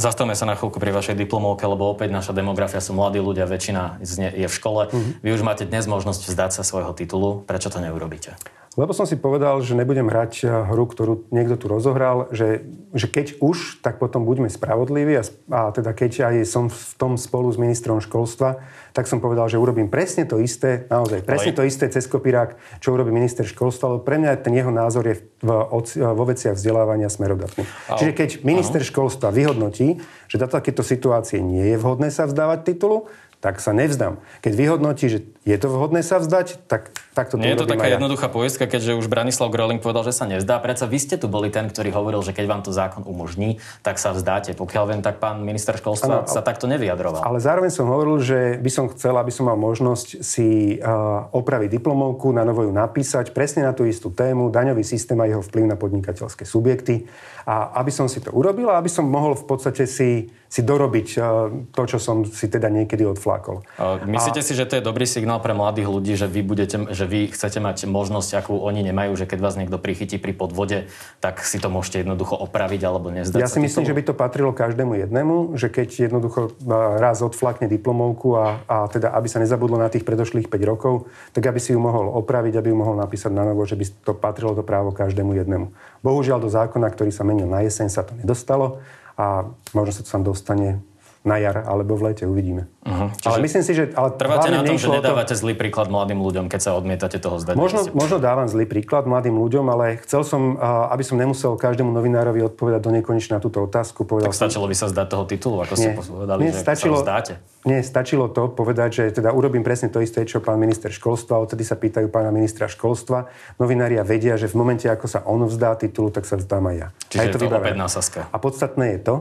[0.00, 4.00] Zastavme sa na chvíľku pri vašej diplomovke, lebo opäť naša demografia sú mladí ľudia, väčšina
[4.32, 4.88] je v škole.
[4.88, 5.20] Mm-hmm.
[5.20, 7.44] Vy už máte dnes možnosť vzdať sa svojho titulu.
[7.44, 8.32] Prečo to neurobíte?
[8.78, 12.62] Lebo som si povedal, že nebudem hrať eh, hru, ktorú niekto tu rozohral, že,
[12.94, 17.18] že keď už, tak potom buďme spravodliví a, a teda keď aj som v tom
[17.18, 18.62] spolu s ministrom školstva,
[18.94, 22.94] tak som povedal, že urobím presne to isté, naozaj presne to isté cez kopírák, čo
[22.94, 25.50] urobí minister školstva, lebo pre mňa ten jeho názor je v,
[25.98, 27.66] vo veciach vzdelávania smerodatný.
[27.98, 29.98] Čiže keď minister školstva vyhodnotí,
[30.30, 33.10] že do takéto situácie nie je vhodné sa vzdávať titulu,
[33.40, 34.20] tak sa nevzdám.
[34.44, 35.18] Keď vyhodnotí, že
[35.48, 37.96] je to vhodné sa vzdať, tak, tak to Nie je to taká ja.
[37.96, 40.60] jednoduchá poistka, keďže už Branislav Groling povedal, že sa nevzdá.
[40.60, 43.96] Prečo vy ste tu boli ten, ktorý hovoril, že keď vám to zákon umožní, tak
[43.96, 44.52] sa vzdáte.
[44.52, 47.24] Pokiaľ viem, tak pán minister školstva ano, sa takto nevyjadroval.
[47.24, 51.80] Ale zároveň som hovoril, že by som chcel, aby som mal možnosť si uh, opraviť
[51.80, 55.64] diplomovku, na novo ju napísať, presne na tú istú tému, daňový systém a jeho vplyv
[55.64, 57.08] na podnikateľské subjekty.
[57.48, 61.08] A aby som si to urobil a aby som mohol v podstate si si dorobiť
[61.14, 61.24] eh,
[61.70, 63.62] to, čo som si teda niekedy odflákol.
[64.02, 64.44] Myslíte a...
[64.44, 67.62] si, že to je dobrý signál pre mladých ľudí, že vy, budete, že vy chcete
[67.62, 70.90] mať možnosť, akú oni nemajú, že keď vás niekto prichytí pri podvode,
[71.22, 74.50] tak si to môžete jednoducho opraviť alebo nezdať Ja si myslím, že by to patrilo
[74.50, 79.78] každému jednému, že keď jednoducho eh, raz odflakne diplomovku a, a teda aby sa nezabudlo
[79.78, 83.30] na tých predošlých 5 rokov, tak aby si ju mohol opraviť, aby ju mohol napísať
[83.30, 85.70] na novo, že by to patrilo to právo každému jednému.
[86.02, 88.82] Bohužiaľ do zákona, ktorý sa menil na jeseň, sa to nedostalo
[89.20, 89.44] a
[89.76, 90.80] možno sa to tam dostane
[91.20, 92.64] na jar alebo v lete, uvidíme.
[92.80, 93.12] Uh-huh.
[93.28, 93.92] ale myslím si, že...
[93.92, 95.40] Ale trváte na tom, že nedávate to...
[95.44, 97.60] zlý príklad mladým ľuďom, keď sa odmietate toho zdať?
[97.60, 100.56] Možno, možno dávam zlý príklad mladým ľuďom, ale chcel som,
[100.88, 104.08] aby som nemusel každému novinárovi odpovedať do nekonečna túto otázku.
[104.08, 104.72] Povedal tak stačilo som...
[104.72, 107.32] by sa zdať toho titulu, ako nie, ste povedali, nie, že stačilo, sa zdáte?
[107.68, 111.68] Nie, stačilo to povedať, že teda urobím presne to isté, čo pán minister školstva, odtedy
[111.68, 113.28] sa pýtajú pána ministra školstva.
[113.60, 116.88] Novinária vedia, že v momente, ako sa on vzdá titulu, tak sa vzdám aj ja.
[117.12, 118.20] Čiže a je to, to opäť násaska.
[118.32, 119.16] A podstatné je to,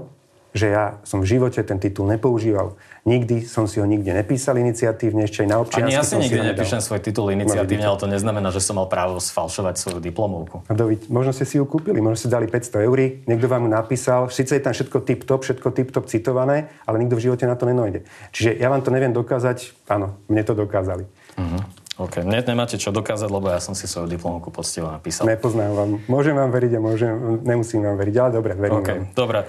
[0.50, 2.74] že ja som v živote ten titul nepoužíval.
[3.06, 5.94] Nikdy som si ho nikde nepísal iniciatívne, ešte aj na občiansky.
[5.94, 9.22] Ani ja si nikdy nepíšem svoj titul iniciatívne, ale to neznamená, že som mal právo
[9.22, 10.66] sfalšovať svoju diplomovku.
[10.66, 12.98] A David, možno ste si ju kúpili, možno ste dali 500 eur,
[13.30, 17.30] niekto vám ju napísal, síce je tam všetko tip-top, všetko tip-top citované, ale nikto v
[17.30, 18.04] živote na to nenojde.
[18.34, 21.06] Čiže ja vám to neviem dokázať, áno, mne to dokázali.
[21.38, 21.62] Uh-huh.
[22.00, 22.24] OK.
[22.24, 25.28] Mne nemáte čo dokázať, lebo ja som si svoju diplomovku poctivo napísal.
[25.28, 25.90] Nepoznám vám.
[26.08, 27.12] Môžem vám veriť a môžem,
[27.44, 29.04] nemusím vám veriť, ale dobre, verím okay.
[29.04, 29.12] vám.
[29.12, 29.40] Dobre.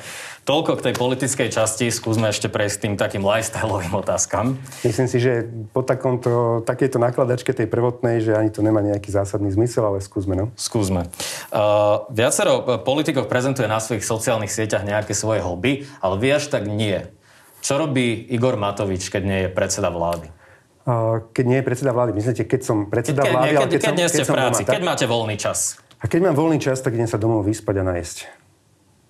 [0.42, 1.86] Toľko k tej politickej časti.
[1.94, 4.58] Skúsme ešte prejsť tým takým lifestyleovým otázkam.
[4.82, 9.54] Myslím si, že po takomto, takejto nakladačke tej prvotnej, že ani to nemá nejaký zásadný
[9.54, 10.50] zmysel, ale skúsme, no.
[10.58, 11.06] Skúsme.
[11.54, 16.66] Uh, viacero politikov prezentuje na svojich sociálnych sieťach nejaké svoje hobby, ale vy až tak
[16.66, 16.98] nie.
[17.62, 20.39] Čo robí Igor Matovič, keď nie je predseda vlády?
[21.32, 22.16] Keď nie je predseda vlády.
[22.16, 24.62] Myslíte, keď som predseda keď, vlády, keď, keď, keď som, nie ste keď v práci,
[24.64, 25.58] doma, keď máte voľný čas.
[26.00, 28.18] A keď mám voľný čas, tak idem sa domov vyspať a najesť.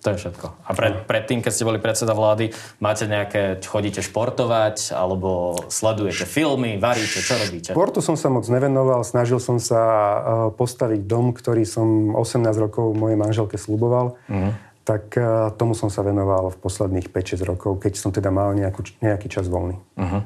[0.01, 0.65] To je všetko.
[0.65, 2.49] A pred, predtým, keď ste boli predseda vlády,
[2.81, 7.77] máte nejaké, chodíte športovať, alebo sledujete filmy, varíte, čo robíte?
[7.77, 10.19] Športu som sa moc nevenoval, snažil som sa e,
[10.57, 14.17] postaviť dom, ktorý som 18 rokov mojej manželke sluboval.
[14.25, 14.57] Uh-huh.
[14.89, 18.81] Tak e, tomu som sa venoval v posledných 5-6 rokov, keď som teda mal nejakú,
[19.05, 19.77] nejaký čas voľný.
[20.01, 20.25] Uh-huh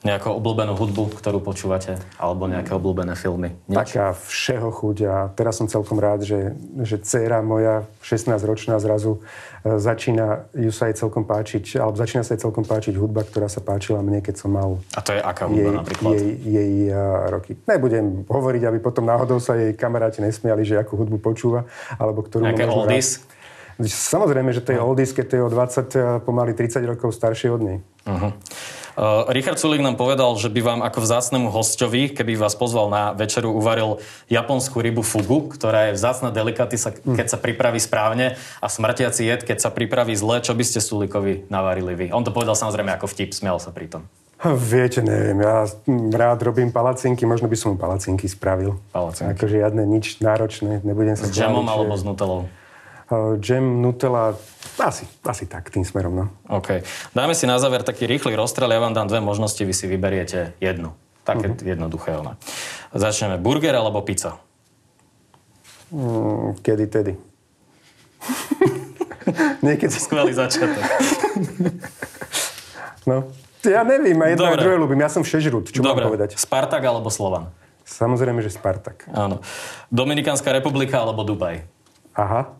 [0.00, 3.52] nejakú obľúbenú hudbu, ktorú počúvate, alebo nejaké obľúbené filmy?
[3.68, 3.76] Nič?
[3.76, 9.20] Taká všeho chuť a teraz som celkom rád, že, že dcéra moja 16-ročná zrazu
[9.60, 13.52] e, začína ju sa jej celkom páčiť, alebo začína sa jej celkom páčiť hudba, ktorá
[13.52, 16.12] sa páčila mne, keď som mal A to je aká hudba jej, napríklad?
[16.16, 17.52] Jej, jej uh, roky.
[17.68, 21.68] Nebudem hovoriť, aby potom náhodou sa jej kamaráti nesmiali, že akú hudbu počúva,
[22.00, 22.48] alebo ktorú...
[22.48, 23.20] Nejaké oldies?
[23.20, 23.39] Rád.
[23.88, 27.48] Samozrejme, že to je oldies, keď to je o 20, e, pomaly 30 rokov staršie
[27.48, 27.78] od nej.
[28.04, 28.32] Uh-huh.
[29.00, 33.16] Uh, Richard Sulik nám povedal, že by vám ako vzácnemu hostovi, keby vás pozval na
[33.16, 37.16] večeru, uvaril japonskú rybu fugu, ktorá je vzácna delikatisa, hm.
[37.16, 40.44] keď sa pripraví správne a smrtiaci jed, keď sa pripraví zle.
[40.44, 42.06] Čo by ste Sulikovi navarili vy?
[42.12, 44.02] On to povedal samozrejme ako vtip, smiel sa pri tom.
[44.40, 45.68] Viete, neviem, ja
[46.16, 48.80] rád robím palacinky, možno by som palacinky spravil.
[48.88, 49.36] Palacinky.
[49.36, 52.48] Ako žiadne nič náročné, nebudem sa S džemom alebo s nutelou?
[53.10, 54.38] Džem, Nutella,
[54.78, 56.26] asi, asi tak, tým smerom, no.
[56.46, 56.86] OK.
[57.10, 60.54] Dáme si na záver taký rýchly rozstrel, ja vám dám dve možnosti, vy si vyberiete
[60.62, 60.94] jednu.
[61.26, 61.66] Také uh-huh.
[61.74, 62.38] jednoduché ona.
[62.94, 63.36] Začneme.
[63.42, 64.38] Burger alebo pizza?
[65.90, 67.12] Mm, kedy tedy.
[69.66, 69.90] Niekedy.
[69.90, 70.80] Skvelý začiatok.
[73.10, 73.26] no,
[73.66, 75.02] ja neviem, a jedno a druhé ľúbim.
[75.02, 76.06] Ja som všežrút, čo Dobre.
[76.06, 76.38] mám povedať?
[76.38, 77.50] Spartak alebo Slovan?
[77.84, 79.10] Samozrejme, že Spartak.
[79.10, 79.42] Áno.
[79.90, 81.79] Dominikánska republika alebo Dubaj?
[82.14, 82.54] Aha.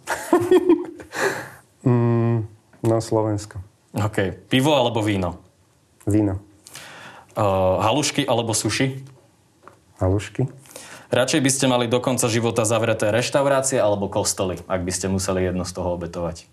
[1.88, 2.38] mm,
[2.86, 3.58] no, Slovensko.
[3.94, 4.46] OK.
[4.46, 5.42] Pivo alebo víno?
[6.06, 6.38] Víno.
[7.34, 9.02] Uh, halušky alebo suši?
[9.98, 10.46] Halušky.
[11.10, 15.42] Radšej by ste mali do konca života zavreté reštaurácie alebo kostoly, ak by ste museli
[15.42, 16.46] jedno z toho obetovať?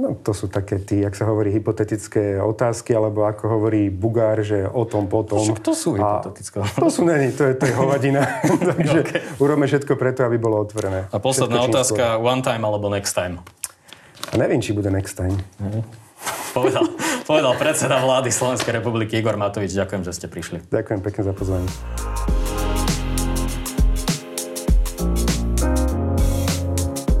[0.00, 4.64] No, to sú také tí, jak sa hovorí, hypotetické otázky, alebo ako hovorí Bugár, že
[4.64, 5.44] o tom potom.
[5.44, 6.56] Však to sú hypotetické.
[6.80, 8.24] To sú není, to je, to je hovadina.
[8.72, 9.20] Takže okay.
[9.36, 11.04] urobme všetko preto, aby bolo otvorené.
[11.12, 13.44] A posledná všetko, otázka, one time alebo next time?
[14.32, 15.36] A neviem, či bude next time.
[15.60, 15.84] Mhm.
[16.56, 16.84] Povedal,
[17.30, 19.76] povedal predseda vlády Slovenskej republiky Igor Matovič.
[19.76, 20.64] Ďakujem, že ste prišli.
[20.72, 21.68] Ďakujem pekne za pozvanie.